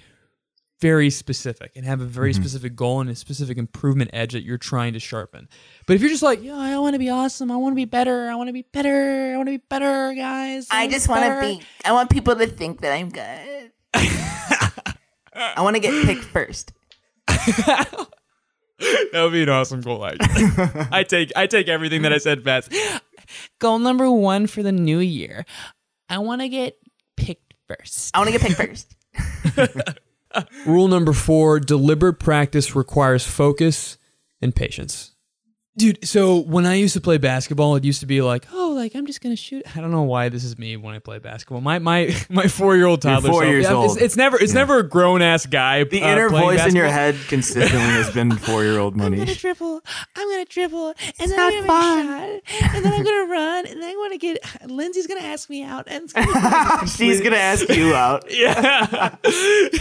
very 0.80 1.08
specific 1.08 1.72
and 1.76 1.84
have 1.86 2.00
a 2.00 2.04
very 2.04 2.32
Mm-hmm. 2.32 2.42
specific 2.42 2.76
goal 2.76 3.00
and 3.00 3.08
a 3.08 3.14
specific 3.14 3.56
improvement 3.58 4.10
edge 4.12 4.32
that 4.32 4.42
you're 4.42 4.58
trying 4.58 4.92
to 4.92 5.00
sharpen. 5.00 5.48
But 5.86 5.94
if 5.94 6.02
you're 6.02 6.10
just 6.10 6.22
like, 6.22 6.42
yeah, 6.42 6.56
I 6.56 6.78
want 6.78 6.94
to 6.94 6.98
be 6.98 7.08
awesome, 7.08 7.50
I 7.50 7.56
want 7.56 7.72
to 7.72 7.76
be 7.76 7.84
better, 7.86 8.28
I 8.28 8.34
want 8.34 8.48
to 8.48 8.52
be 8.52 8.66
better, 8.70 9.32
I 9.32 9.36
want 9.36 9.46
to 9.48 9.52
be 9.52 9.64
better, 9.68 10.12
guys. 10.14 10.66
I 10.70 10.86
just 10.88 11.08
want 11.08 11.24
to 11.24 11.40
be, 11.40 11.62
I 11.84 11.92
want 11.92 12.10
people 12.10 12.36
to 12.36 12.46
think 12.46 12.80
that 12.82 12.92
I'm 12.92 13.08
good. 13.08 13.72
I 13.94 15.62
want 15.62 15.74
to 15.76 15.80
get 15.80 16.04
picked 16.04 16.24
first. 16.24 16.72
that 19.12 19.22
would 19.22 19.32
be 19.32 19.42
an 19.42 19.48
awesome 19.48 19.80
goal. 19.80 20.04
Actually. 20.04 20.86
I 20.90 21.04
take 21.04 21.32
I 21.36 21.46
take 21.46 21.68
everything 21.68 22.02
that 22.02 22.12
I 22.12 22.18
said 22.18 22.42
fast. 22.42 22.72
Goal 23.58 23.78
number 23.78 24.10
one 24.10 24.46
for 24.46 24.62
the 24.62 24.72
new 24.72 24.98
year. 24.98 25.46
I 26.08 26.18
want 26.18 26.42
to 26.42 26.48
get 26.48 26.76
picked 27.16 27.54
first. 27.68 28.10
I 28.14 28.18
want 28.18 28.32
to 28.32 28.38
get 28.38 28.42
picked 28.42 28.56
first. 28.56 28.96
Rule 30.66 30.88
number 30.88 31.12
four 31.12 31.60
deliberate 31.60 32.18
practice 32.18 32.74
requires 32.74 33.24
focus 33.24 33.96
and 34.42 34.54
patience. 34.54 35.13
Dude, 35.76 36.06
so 36.06 36.36
when 36.38 36.66
I 36.66 36.74
used 36.74 36.94
to 36.94 37.00
play 37.00 37.18
basketball, 37.18 37.74
it 37.74 37.82
used 37.82 37.98
to 37.98 38.06
be 38.06 38.22
like, 38.22 38.46
oh, 38.52 38.70
like, 38.76 38.94
I'm 38.94 39.06
just 39.06 39.20
gonna 39.20 39.34
shoot. 39.34 39.64
I 39.76 39.80
don't 39.80 39.90
know 39.90 40.02
why 40.02 40.28
this 40.28 40.44
is 40.44 40.56
me 40.56 40.76
when 40.76 40.94
I 40.94 41.00
play 41.00 41.18
basketball. 41.18 41.60
My 41.62 41.80
my 41.80 42.14
my 42.30 42.46
four 42.46 42.76
year 42.76 42.86
old 42.86 43.02
You're 43.02 43.14
toddler. 43.14 43.30
four 43.30 43.42
self- 43.42 43.50
years 43.50 43.64
yeah, 43.64 43.70
It's, 43.70 43.74
old. 43.92 43.98
it's 44.00 44.16
never 44.16 44.36
it's 44.40 44.52
Yeah. 44.52 44.60
never 44.60 44.78
a 44.78 44.88
grown 44.88 45.20
ass 45.20 45.46
guy. 45.46 45.82
The 45.82 46.00
uh, 46.00 46.12
inner 46.12 46.28
playing 46.28 46.58
voice 46.58 46.66
in 46.68 46.76
your 46.76 46.86
head 46.86 47.16
consistently 47.26 47.80
has 47.80 48.08
been 48.10 48.30
four 48.36 48.62
year 48.62 48.78
old 48.78 48.96
money. 48.96 49.24
dribble. 49.24 49.82
I'm 50.14 50.28
gonna 50.30 50.44
dribble, 50.44 50.94
and 51.18 51.30
then 51.32 51.40
I'm 51.40 51.50
gonna 51.50 51.62
make 51.62 52.42
a 52.44 52.52
shot, 52.52 52.74
and 52.76 52.84
then 52.84 52.92
I'm 52.92 53.02
gonna 53.02 53.26
run, 53.32 53.66
and 53.66 53.82
then 53.82 53.90
I'm 53.90 53.96
gonna 53.96 54.18
get. 54.18 54.38
Lindsay's 54.70 55.08
gonna 55.08 55.22
ask 55.22 55.50
me 55.50 55.64
out, 55.64 55.88
and 55.88 56.08
gonna 56.12 56.86
She's 56.86 57.20
gonna 57.20 57.34
ask 57.36 57.68
you 57.68 57.94
out. 57.96 58.30
yeah, 58.30 59.16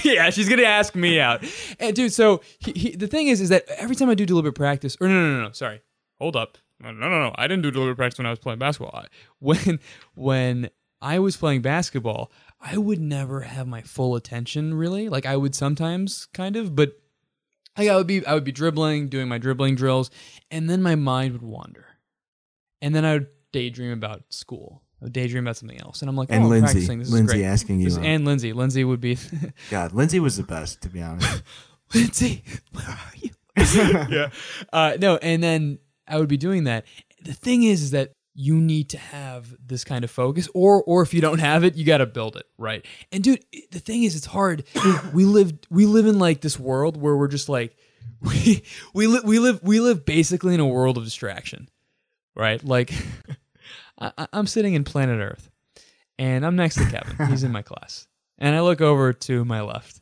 yeah. 0.03 0.31
She's 0.31 0.49
gonna 0.49 0.63
ask 0.63 0.95
me 0.95 1.19
out, 1.19 1.43
and 1.79 1.95
dude. 1.95 2.13
So 2.13 2.41
he, 2.57 2.71
he, 2.71 2.95
the 2.95 3.05
thing 3.07 3.27
is, 3.27 3.41
is 3.41 3.49
that 3.49 3.65
every 3.77 3.95
time 3.95 4.09
I 4.09 4.15
do 4.15 4.25
deliberate 4.25 4.53
practice, 4.55 4.97
or 4.99 5.07
no, 5.07 5.13
no, 5.13 5.37
no, 5.37 5.43
no, 5.47 5.51
sorry, 5.51 5.81
hold 6.19 6.35
up, 6.35 6.57
no, 6.79 6.91
no, 6.91 7.09
no, 7.09 7.19
no. 7.29 7.31
I 7.35 7.47
didn't 7.47 7.63
do 7.63 7.71
deliberate 7.71 7.95
practice 7.97 8.17
when 8.17 8.25
I 8.25 8.29
was 8.31 8.39
playing 8.39 8.59
basketball. 8.59 8.95
I, 8.95 9.07
when 9.39 9.79
when 10.15 10.69
I 11.01 11.19
was 11.19 11.35
playing 11.37 11.61
basketball, 11.61 12.31
I 12.61 12.77
would 12.77 12.99
never 12.99 13.41
have 13.41 13.67
my 13.67 13.81
full 13.81 14.15
attention 14.15 14.73
really. 14.73 15.09
Like 15.09 15.25
I 15.25 15.35
would 15.37 15.55
sometimes, 15.55 16.27
kind 16.33 16.55
of, 16.55 16.75
but 16.75 16.93
like 17.77 17.89
I 17.89 17.95
would 17.95 18.07
be, 18.07 18.25
I 18.25 18.33
would 18.33 18.43
be 18.43 18.51
dribbling, 18.51 19.09
doing 19.09 19.27
my 19.27 19.37
dribbling 19.37 19.75
drills, 19.75 20.09
and 20.51 20.69
then 20.69 20.81
my 20.81 20.95
mind 20.95 21.33
would 21.33 21.41
wander, 21.41 21.85
and 22.81 22.93
then 22.95 23.03
I 23.05 23.13
would 23.13 23.27
daydream 23.51 23.91
about 23.91 24.23
school. 24.29 24.81
I 25.01 25.05
would 25.05 25.13
daydream 25.13 25.43
about 25.45 25.57
something 25.57 25.81
else, 25.81 26.01
and 26.01 26.09
I'm 26.09 26.15
like, 26.15 26.29
And 26.31 26.43
oh, 26.43 26.45
I'm 26.45 26.49
Lindsay. 26.51 26.73
practicing. 26.73 26.99
This 26.99 27.09
Lindsay 27.09 27.37
is 27.37 27.41
great. 27.41 27.47
asking 27.51 27.79
you 27.81 27.89
This- 27.89 27.97
and 27.97 28.23
Lindsay. 28.25 28.53
Lindsay 28.53 28.83
would 28.83 29.01
be, 29.01 29.17
God, 29.69 29.91
Lindsay 29.93 30.19
was 30.19 30.37
the 30.37 30.43
best, 30.43 30.81
to 30.83 30.89
be 30.89 31.01
honest. 31.01 31.43
Lindsay, 31.93 32.43
where 32.71 32.85
are 32.87 33.13
you? 33.17 33.31
yeah. 34.09 34.29
Uh, 34.71 34.97
no, 34.99 35.17
and 35.17 35.43
then 35.43 35.79
I 36.07 36.17
would 36.17 36.27
be 36.27 36.37
doing 36.37 36.65
that. 36.65 36.85
The 37.23 37.33
thing 37.33 37.63
is, 37.63 37.83
is 37.83 37.91
that 37.91 38.13
you 38.35 38.55
need 38.55 38.89
to 38.89 38.97
have 38.97 39.55
this 39.63 39.83
kind 39.83 40.03
of 40.03 40.11
focus, 40.11 40.49
or 40.53 40.83
or 40.83 41.01
if 41.01 41.13
you 41.13 41.21
don't 41.21 41.39
have 41.39 41.63
it, 41.63 41.75
you 41.75 41.85
got 41.85 41.99
to 41.99 42.05
build 42.05 42.35
it, 42.35 42.45
right? 42.57 42.85
And 43.11 43.23
dude, 43.23 43.43
the 43.71 43.79
thing 43.79 44.03
is, 44.03 44.15
it's 44.15 44.25
hard. 44.25 44.63
we 45.13 45.25
live 45.25 45.53
we 45.69 45.85
live 45.85 46.05
in 46.05 46.19
like 46.19 46.41
this 46.41 46.59
world 46.59 46.97
where 46.97 47.15
we're 47.15 47.27
just 47.27 47.49
like 47.49 47.75
we 48.21 48.63
we 48.93 49.07
live 49.07 49.23
we 49.23 49.39
live 49.39 49.61
we 49.63 49.79
live 49.79 50.05
basically 50.05 50.53
in 50.53 50.59
a 50.59 50.67
world 50.67 50.97
of 50.97 51.03
distraction, 51.03 51.69
right? 52.35 52.63
Like 52.63 52.93
I, 53.99 54.27
I'm 54.33 54.47
sitting 54.47 54.73
in 54.73 54.83
planet 54.83 55.19
Earth, 55.19 55.49
and 56.17 56.45
I'm 56.45 56.55
next 56.55 56.75
to 56.75 56.85
Kevin. 56.89 57.27
He's 57.27 57.43
in 57.43 57.51
my 57.51 57.61
class, 57.61 58.07
and 58.39 58.55
I 58.55 58.61
look 58.61 58.81
over 58.81 59.13
to 59.13 59.45
my 59.45 59.61
left. 59.61 59.99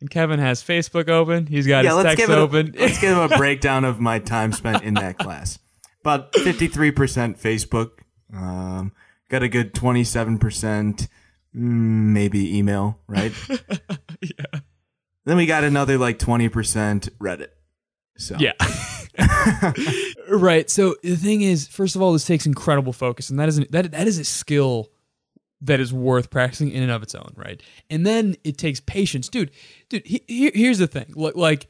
And 0.00 0.10
Kevin 0.10 0.38
has 0.38 0.62
Facebook 0.62 1.08
open. 1.08 1.46
He's 1.46 1.66
got 1.66 1.84
yeah, 1.84 1.90
his 1.90 2.04
let's 2.04 2.16
text 2.16 2.30
it 2.30 2.38
a, 2.38 2.40
open. 2.40 2.74
let's 2.78 2.98
give 3.00 3.16
him 3.16 3.18
a 3.18 3.36
breakdown 3.36 3.84
of 3.84 4.00
my 4.00 4.18
time 4.18 4.52
spent 4.52 4.82
in 4.82 4.94
that 4.94 5.18
class. 5.18 5.58
About 6.00 6.32
53% 6.32 7.38
Facebook. 7.38 7.90
Um, 8.34 8.92
got 9.28 9.42
a 9.42 9.48
good 9.48 9.74
27% 9.74 10.38
mm, 10.38 11.08
maybe 11.54 12.56
email, 12.56 12.98
right? 13.06 13.32
yeah. 14.22 14.60
Then 15.26 15.36
we 15.36 15.44
got 15.46 15.64
another 15.64 15.98
like 15.98 16.18
20% 16.18 17.10
Reddit. 17.18 17.48
So 18.16 18.36
Yeah. 18.38 18.52
right. 20.28 20.70
So 20.70 20.96
the 21.02 21.16
thing 21.16 21.42
is, 21.42 21.66
first 21.66 21.96
of 21.96 22.02
all, 22.02 22.12
this 22.12 22.26
takes 22.26 22.46
incredible 22.46 22.92
focus, 22.92 23.30
and 23.30 23.38
that 23.38 23.48
is 23.48 23.58
an, 23.58 23.66
that 23.70 23.90
that 23.92 24.06
is 24.06 24.18
a 24.18 24.24
skill 24.24 24.88
that 25.62 25.80
is 25.80 25.92
worth 25.92 26.30
practicing 26.30 26.70
in 26.70 26.82
and 26.82 26.92
of 26.92 27.02
its 27.02 27.14
own, 27.14 27.32
right? 27.36 27.62
And 27.90 28.06
then 28.06 28.36
it 28.44 28.56
takes 28.56 28.80
patience, 28.80 29.28
dude. 29.28 29.50
Dude, 29.88 30.06
he, 30.06 30.22
here, 30.26 30.52
here's 30.54 30.78
the 30.78 30.86
thing. 30.86 31.12
Look, 31.14 31.36
like, 31.36 31.68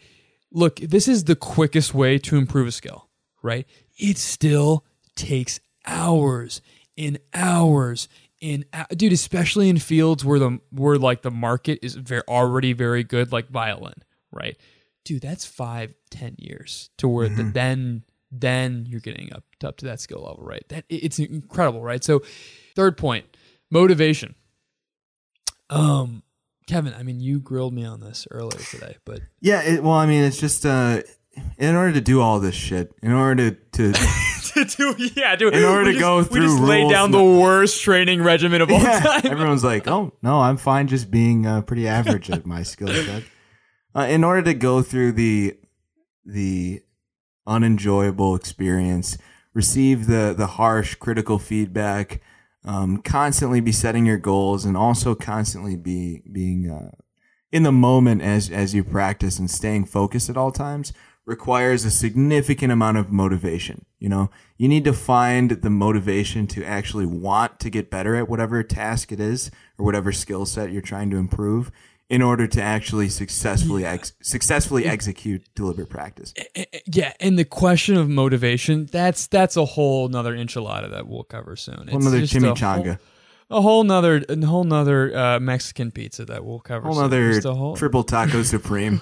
look, 0.52 0.76
this 0.76 1.08
is 1.08 1.24
the 1.24 1.36
quickest 1.36 1.94
way 1.94 2.18
to 2.18 2.36
improve 2.36 2.68
a 2.68 2.72
skill, 2.72 3.08
right? 3.42 3.66
It 3.98 4.16
still 4.18 4.84
takes 5.16 5.60
hours 5.86 6.60
and 6.96 7.18
hours 7.34 8.08
in 8.40 8.64
dude 8.96 9.12
especially 9.12 9.68
in 9.68 9.78
fields 9.78 10.24
where 10.24 10.38
the 10.38 10.58
where 10.70 10.96
like 10.96 11.22
the 11.22 11.30
market 11.30 11.78
is 11.82 11.94
very 11.94 12.22
already 12.26 12.72
very 12.72 13.04
good 13.04 13.32
like 13.32 13.48
violin 13.48 13.94
right 14.32 14.56
dude 15.04 15.20
that's 15.20 15.44
five 15.44 15.92
ten 16.10 16.34
years 16.38 16.90
to 16.96 17.06
where 17.06 17.28
the, 17.28 17.42
mm-hmm. 17.42 17.52
then 17.52 18.02
then 18.32 18.86
you're 18.88 19.00
getting 19.00 19.32
up 19.32 19.44
up 19.62 19.76
to 19.76 19.84
that 19.84 20.00
skill 20.00 20.22
level 20.22 20.42
right 20.42 20.64
that 20.68 20.84
it's 20.88 21.18
incredible 21.18 21.82
right 21.82 22.02
so 22.02 22.22
third 22.74 22.96
point 22.96 23.26
motivation. 23.70 24.34
Um 25.68 26.22
kevin 26.66 26.94
i 26.94 27.02
mean 27.02 27.18
you 27.18 27.40
grilled 27.40 27.74
me 27.74 27.84
on 27.84 27.98
this 28.00 28.28
earlier 28.30 28.60
today 28.70 28.96
but 29.04 29.20
Yeah, 29.40 29.60
it, 29.62 29.82
well, 29.82 29.94
I 29.94 30.06
mean, 30.06 30.22
it's 30.22 30.38
just 30.38 30.64
uh, 30.64 31.02
in 31.58 31.74
order 31.74 31.92
to 31.94 32.00
do 32.00 32.20
all 32.20 32.38
this 32.38 32.54
shit, 32.54 32.92
in 33.02 33.10
order 33.12 33.50
to, 33.50 33.56
to 33.72 33.92
to 34.54 34.64
do 34.64 34.94
yeah 35.16 35.34
dude 35.36 35.54
In 35.54 35.64
order 35.64 35.84
we 35.86 35.92
to 35.94 35.98
just- 35.98 36.00
go 36.00 36.18
we 36.18 36.24
through 36.24 36.42
just 36.46 36.60
laid 36.60 36.88
down 36.90 37.10
the 37.10 37.22
worst 37.24 37.82
training 37.82 38.22
regimen 38.22 38.60
of 38.60 38.70
all 38.70 38.80
Yeah, 38.80 39.00
time. 39.00 39.20
everyone's 39.32 39.64
like, 39.64 39.88
oh 39.88 40.12
no, 40.22 40.40
I'm 40.40 40.56
fine 40.56 40.86
just 40.86 41.10
being 41.10 41.44
uh, 41.46 41.62
pretty 41.62 41.88
average 41.88 42.30
at 42.30 42.46
my 42.46 42.62
skill 42.62 42.88
set. 43.06 43.24
Uh, 43.94 44.06
in 44.08 44.22
order 44.22 44.42
to 44.42 44.54
go 44.54 44.82
through 44.82 45.12
the 45.12 45.56
the 46.24 46.82
unenjoyable 47.48 48.34
experience, 48.36 49.18
receive 49.54 50.06
the 50.06 50.34
the 50.36 50.46
harsh 50.46 50.94
critical 50.96 51.38
feedback, 51.40 52.20
um, 52.64 52.98
constantly 52.98 53.60
be 53.60 53.72
setting 53.72 54.06
your 54.06 54.18
goals, 54.18 54.64
and 54.64 54.76
also 54.76 55.14
constantly 55.14 55.76
be 55.76 56.22
being 56.30 56.70
uh, 56.70 56.90
in 57.52 57.62
the 57.62 57.72
moment 57.72 58.22
as 58.22 58.50
as 58.50 58.74
you 58.74 58.84
practice 58.84 59.38
and 59.38 59.50
staying 59.50 59.86
focused 59.86 60.28
at 60.28 60.36
all 60.36 60.52
times 60.52 60.92
requires 61.26 61.84
a 61.84 61.90
significant 61.90 62.72
amount 62.72 62.96
of 62.96 63.12
motivation. 63.12 63.84
You 63.98 64.08
know, 64.08 64.30
you 64.56 64.68
need 64.68 64.84
to 64.84 64.92
find 64.92 65.50
the 65.50 65.70
motivation 65.70 66.46
to 66.48 66.64
actually 66.64 67.06
want 67.06 67.60
to 67.60 67.70
get 67.70 67.90
better 67.90 68.16
at 68.16 68.28
whatever 68.28 68.62
task 68.62 69.12
it 69.12 69.20
is 69.20 69.50
or 69.78 69.84
whatever 69.84 70.10
skill 70.10 70.44
set 70.46 70.72
you're 70.72 70.82
trying 70.82 71.10
to 71.10 71.18
improve 71.18 71.70
in 72.10 72.20
order 72.22 72.46
to 72.46 72.60
actually 72.60 73.08
successfully 73.08 73.86
ex- 73.86 74.12
successfully 74.20 74.84
execute 74.84 75.42
deliberate 75.54 75.88
practice. 75.88 76.34
yeah 76.92 77.12
and 77.20 77.38
the 77.38 77.44
question 77.44 77.96
of 77.96 78.08
motivation 78.08 78.86
that's 78.86 79.26
that's 79.28 79.56
a 79.56 79.64
whole 79.64 80.08
nother 80.08 80.34
enchilada 80.36 80.90
that 80.90 81.06
we'll 81.06 81.22
cover 81.24 81.56
soon 81.56 81.86
Whole 81.88 82.00
nother 82.00 82.20
just 82.20 82.34
a 82.34 82.38
chimichanga. 82.38 82.84
whole- 82.86 82.96
a 83.52 83.60
whole 83.60 83.82
nother 83.82 84.22
a 84.28 84.46
whole 84.46 84.62
nother 84.62 85.16
uh, 85.16 85.40
mexican 85.40 85.90
pizza 85.90 86.24
that 86.24 86.44
we'll 86.44 86.60
cover 86.60 86.86
Whole 86.86 86.94
soon. 86.94 87.04
other 87.04 87.40
whole, 87.52 87.74
triple 87.76 88.04
taco 88.04 88.42
supreme. 88.54 88.98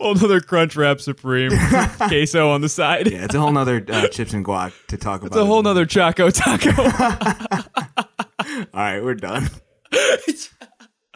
whole 0.00 0.14
nother 0.14 0.40
crunch 0.40 0.76
wrap 0.76 1.00
supreme 1.00 1.50
queso 1.98 2.50
on 2.50 2.60
the 2.60 2.68
side 2.68 3.10
yeah, 3.10 3.24
it's 3.24 3.34
a 3.34 3.40
whole 3.40 3.50
nother 3.52 3.84
uh, 3.88 4.06
chips 4.08 4.32
and 4.32 4.44
guac 4.44 4.72
to 4.86 4.96
talk 4.96 5.22
about. 5.22 5.28
it's 5.32 5.36
a 5.36 5.44
whole 5.44 5.62
nother 5.62 5.86
choco 5.86 6.30
taco 6.30 6.70
All 8.72 8.80
right, 8.80 9.00
we're 9.02 9.14
done. 9.14 9.48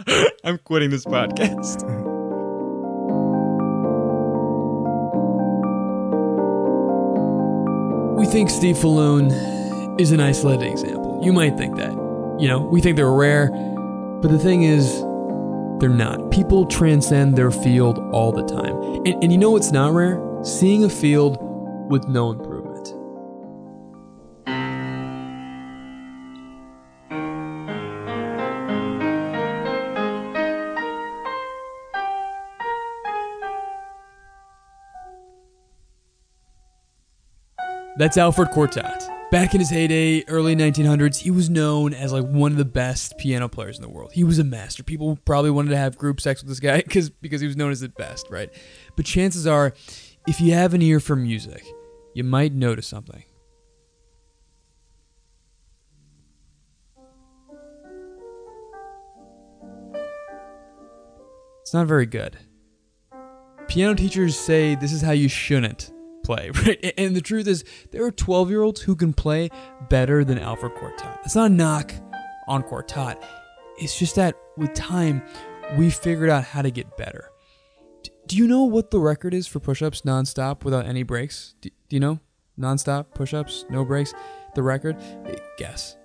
i'm 0.45 0.59
quitting 0.59 0.91
this 0.91 1.05
podcast 1.05 1.83
we 8.25 8.27
think 8.27 8.49
Steve 8.49 8.77
Faloon 8.77 10.01
is 10.01 10.11
an 10.11 10.21
isolated 10.21 10.67
example. 10.71 11.21
You 11.23 11.33
might 11.33 11.57
think 11.59 11.77
that. 11.77 11.93
You 12.39 12.49
know, 12.49 12.61
we 12.61 12.81
think 12.81 12.97
they're 12.97 13.13
rare, 13.13 13.51
but 14.23 14.29
the 14.29 14.39
thing 14.39 14.63
is, 14.63 15.01
they're 15.79 15.91
not. 15.91 16.31
People 16.31 16.65
transcend 16.65 17.37
their 17.37 17.51
field 17.51 17.99
all 18.13 18.33
the 18.33 18.45
time. 18.45 18.77
And, 19.05 19.23
and 19.23 19.33
you 19.33 19.39
know 19.39 19.51
what's 19.51 19.73
not 19.73 19.93
rare? 19.93 20.23
Seeing 20.43 20.85
a 20.85 20.89
field 20.89 21.39
with 21.91 22.09
no 22.09 22.31
improvement. 22.31 22.54
That's 37.97 38.17
Alfred 38.17 38.49
Cortot. 38.49 39.09
Back 39.31 39.55
in 39.55 39.61
his 39.61 39.71
heyday, 39.71 40.25
early 40.27 40.57
1900s, 40.57 41.19
he 41.19 41.31
was 41.31 41.49
known 41.49 41.95
as 41.95 42.13
like 42.13 42.25
one 42.25 42.51
of 42.51 42.59
the 42.59 42.65
best 42.65 43.17
piano 43.19 43.49
players 43.49 43.77
in 43.77 43.83
the 43.83 43.89
world. 43.89 44.11
He 44.13 44.25
was 44.25 44.41
a 44.41 44.45
master. 44.45 44.83
People 44.83 45.17
probably 45.25 45.53
wanted 45.53 45.71
to 45.71 45.77
have 45.77 45.97
group 45.97 46.21
sex 46.21 46.43
with 46.43 46.49
this 46.49 46.59
guy 46.59 46.79
because 46.83 47.09
because 47.09 47.41
he 47.41 47.47
was 47.47 47.57
known 47.57 47.71
as 47.71 47.81
the 47.81 47.89
best, 47.89 48.27
right? 48.31 48.51
But 48.97 49.07
chances 49.07 49.47
are, 49.47 49.75
if 50.27 50.41
you 50.41 50.55
have 50.55 50.75
an 50.75 50.83
ear 50.83 50.99
for 50.99 51.15
music, 51.15 51.65
you 52.15 52.25
might 52.25 52.53
notice 52.53 52.89
something. 52.89 53.23
It's 61.61 61.73
not 61.73 61.87
very 61.87 62.07
good. 62.07 62.39
Piano 63.69 63.95
teachers 63.95 64.37
say 64.37 64.75
this 64.75 64.93
is 64.93 65.01
how 65.01 65.13
you 65.13 65.29
shouldn't 65.29 65.94
play, 66.25 66.51
right? 66.67 66.95
And 66.99 67.15
the 67.15 67.21
truth 67.21 67.47
is, 67.47 67.65
there 67.93 68.05
are 68.05 68.11
12 68.11 68.51
year 68.51 68.63
olds 68.63 68.81
who 68.83 68.97
can 68.97 69.13
play 69.13 69.51
better 69.89 70.25
than 70.25 70.39
Alfred 70.39 70.73
Cortot. 70.75 71.19
It's 71.25 71.37
not 71.37 71.51
a 71.51 71.55
knock 71.55 71.95
on 72.49 72.63
Cortot. 72.63 73.23
It's 73.79 73.99
just 73.99 74.17
that 74.17 74.37
with 74.57 74.75
time, 74.75 75.23
we 75.77 75.91
figured 75.91 76.31
out 76.31 76.45
how 76.45 76.63
to 76.63 76.71
get 76.71 76.97
better. 76.97 77.31
Do 78.27 78.37
you 78.37 78.47
know 78.47 78.65
what 78.65 78.91
the 78.91 78.99
record 78.99 79.35
is 79.35 79.47
for 79.47 79.61
push 79.61 79.83
ups 79.83 80.03
nonstop 80.03 80.65
without 80.65 80.87
any 80.87 81.03
breaks? 81.03 81.55
Do, 81.61 81.71
you 81.91 82.01
know? 82.01 82.21
Nonstop 82.59 83.07
push 83.15 83.35
ups, 83.35 83.65
no 83.69 83.85
breaks? 83.85 84.15
the 84.55 84.63
record? 84.63 84.97
Guess. 85.59 85.97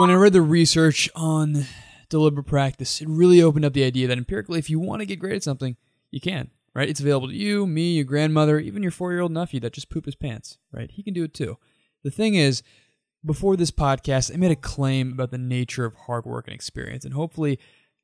When 0.00 0.10
I 0.10 0.14
read 0.14 0.32
the 0.32 0.40
research 0.40 1.10
on 1.14 1.66
deliberate 2.08 2.46
practice, 2.46 3.02
it 3.02 3.08
really 3.08 3.42
opened 3.42 3.66
up 3.66 3.74
the 3.74 3.84
idea 3.84 4.08
that 4.08 4.16
empirically, 4.16 4.58
if 4.58 4.70
you 4.70 4.80
want 4.80 5.00
to 5.00 5.06
get 5.06 5.18
great 5.18 5.36
at 5.36 5.42
something, 5.42 5.76
you 6.10 6.22
can, 6.22 6.48
right? 6.74 6.88
It's 6.88 7.00
available 7.00 7.28
to 7.28 7.34
you, 7.34 7.66
me, 7.66 7.92
your 7.92 8.04
grandmother, 8.04 8.58
even 8.58 8.82
your 8.82 8.92
four 8.92 9.12
year 9.12 9.20
old 9.20 9.32
nephew 9.32 9.60
that 9.60 9.74
just 9.74 9.90
pooped 9.90 10.06
his 10.06 10.14
pants, 10.14 10.56
right? 10.72 10.90
He 10.90 11.02
can 11.02 11.12
do 11.12 11.24
it 11.24 11.34
too. 11.34 11.58
The 12.02 12.10
thing 12.10 12.34
is, 12.34 12.62
before 13.26 13.56
this 13.56 13.70
podcast, 13.70 14.32
I 14.32 14.38
made 14.38 14.50
a 14.50 14.56
claim 14.56 15.12
about 15.12 15.32
the 15.32 15.38
nature 15.38 15.84
of 15.84 15.94
hard 15.94 16.24
work 16.24 16.46
and 16.46 16.54
experience, 16.54 17.04
and 17.04 17.12
hopefully 17.12 17.58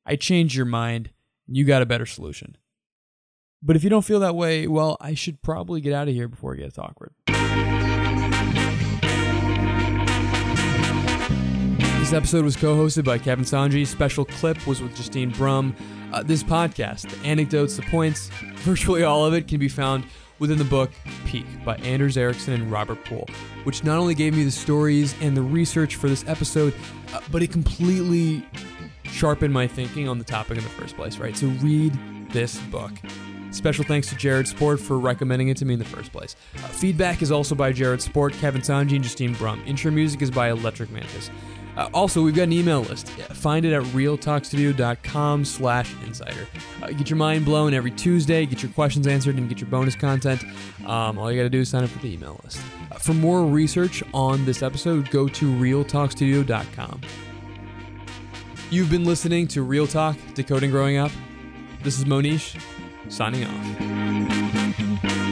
I 0.05 0.17
changed 0.17 0.53
your 0.53 0.67
mind 0.67 1.09
and 1.47 1.57
you 1.57 1.65
got 1.65 1.81
a 1.81 1.87
better 1.87 2.05
solution. 2.05 2.57
But 3.63 3.75
if 3.75 3.83
you 3.83 3.89
don't 3.89 4.05
feel 4.05 4.19
that 4.19 4.35
way, 4.35 4.67
well, 4.67 4.97
I 5.01 5.15
should 5.15 5.41
probably 5.41 5.81
get 5.81 5.93
out 5.93 6.07
of 6.07 6.13
here 6.13 6.27
before 6.27 6.53
it 6.53 6.59
gets 6.59 6.77
awkward. 6.77 7.15
This 12.07 12.13
episode 12.13 12.45
was 12.45 12.55
co-hosted 12.55 13.03
by 13.03 13.17
Kevin 13.17 13.43
Sanji. 13.43 13.85
Special 13.85 14.23
clip 14.23 14.65
was 14.65 14.81
with 14.81 14.95
Justine 14.95 15.29
Brumm. 15.29 15.75
Uh, 16.13 16.23
this 16.23 16.41
podcast, 16.41 17.01
the 17.01 17.27
anecdotes, 17.27 17.75
the 17.75 17.81
points, 17.81 18.29
virtually 18.59 19.03
all 19.03 19.25
of 19.25 19.33
it 19.33 19.49
can 19.49 19.59
be 19.59 19.67
found 19.67 20.05
within 20.39 20.57
the 20.57 20.63
book 20.63 20.89
Peak 21.25 21.45
by 21.65 21.75
Anders 21.79 22.15
Ericsson 22.15 22.53
and 22.53 22.71
Robert 22.71 23.03
Pool, 23.03 23.27
which 23.65 23.83
not 23.83 23.97
only 23.99 24.15
gave 24.15 24.33
me 24.33 24.45
the 24.45 24.51
stories 24.51 25.15
and 25.19 25.35
the 25.35 25.41
research 25.41 25.97
for 25.97 26.07
this 26.07 26.23
episode, 26.29 26.73
uh, 27.13 27.19
but 27.29 27.43
it 27.43 27.51
completely 27.51 28.47
sharpened 29.03 29.53
my 29.53 29.67
thinking 29.67 30.07
on 30.07 30.17
the 30.17 30.23
topic 30.23 30.57
in 30.57 30.63
the 30.63 30.69
first 30.69 30.95
place, 30.95 31.17
right? 31.17 31.35
So 31.35 31.47
read 31.47 31.91
this 32.31 32.57
book. 32.71 32.93
Special 33.51 33.83
thanks 33.83 34.07
to 34.09 34.15
Jarrod 34.15 34.47
Sport 34.47 34.79
for 34.79 34.97
recommending 34.97 35.49
it 35.49 35.57
to 35.57 35.65
me 35.65 35.73
in 35.73 35.79
the 35.79 35.85
first 35.85 36.13
place. 36.13 36.37
Uh, 36.55 36.67
feedback 36.67 37.21
is 37.21 37.31
also 37.31 37.53
by 37.53 37.73
Jarrod 37.73 37.99
Sport, 37.99 38.31
Kevin 38.35 38.61
Sanji, 38.61 38.95
and 38.95 39.03
Justine 39.03 39.35
Brumm. 39.35 39.65
Intro 39.67 39.91
music 39.91 40.21
is 40.21 40.31
by 40.31 40.49
Electric 40.49 40.89
Mantis. 40.89 41.29
Uh, 41.77 41.89
also, 41.93 42.23
we've 42.23 42.35
got 42.35 42.43
an 42.43 42.53
email 42.53 42.81
list. 42.81 43.07
Find 43.09 43.63
it 43.63 43.71
at 43.71 43.83
realtalkstudio.com 43.83 45.45
slash 45.45 45.93
insider. 46.05 46.47
Uh, 46.81 46.87
get 46.87 47.09
your 47.09 47.17
mind 47.17 47.45
blown 47.45 47.73
every 47.73 47.91
Tuesday, 47.91 48.45
get 48.47 48.63
your 48.63 48.71
questions 48.71 49.05
answered, 49.05 49.37
and 49.37 49.47
get 49.47 49.61
your 49.61 49.69
bonus 49.69 49.95
content. 49.95 50.43
Um, 50.85 51.19
all 51.19 51.31
you 51.31 51.37
got 51.37 51.43
to 51.43 51.49
do 51.49 51.59
is 51.59 51.69
sign 51.69 51.83
up 51.83 51.89
for 51.91 51.99
the 51.99 52.11
email 52.11 52.41
list. 52.43 52.59
Uh, 52.91 52.95
for 52.95 53.13
more 53.13 53.45
research 53.45 54.03
on 54.13 54.43
this 54.45 54.63
episode, 54.63 55.11
go 55.11 55.27
to 55.27 55.45
realtalkstudio.com. 55.45 57.01
You've 58.69 58.89
been 58.89 59.05
listening 59.05 59.47
to 59.49 59.61
Real 59.61 59.85
Talk 59.87 60.17
Decoding 60.33 60.71
Growing 60.71 60.97
Up. 60.97 61.11
This 61.83 61.99
is 61.99 62.05
Mohnish, 62.05 62.59
signing 63.07 63.45
off. 63.45 65.26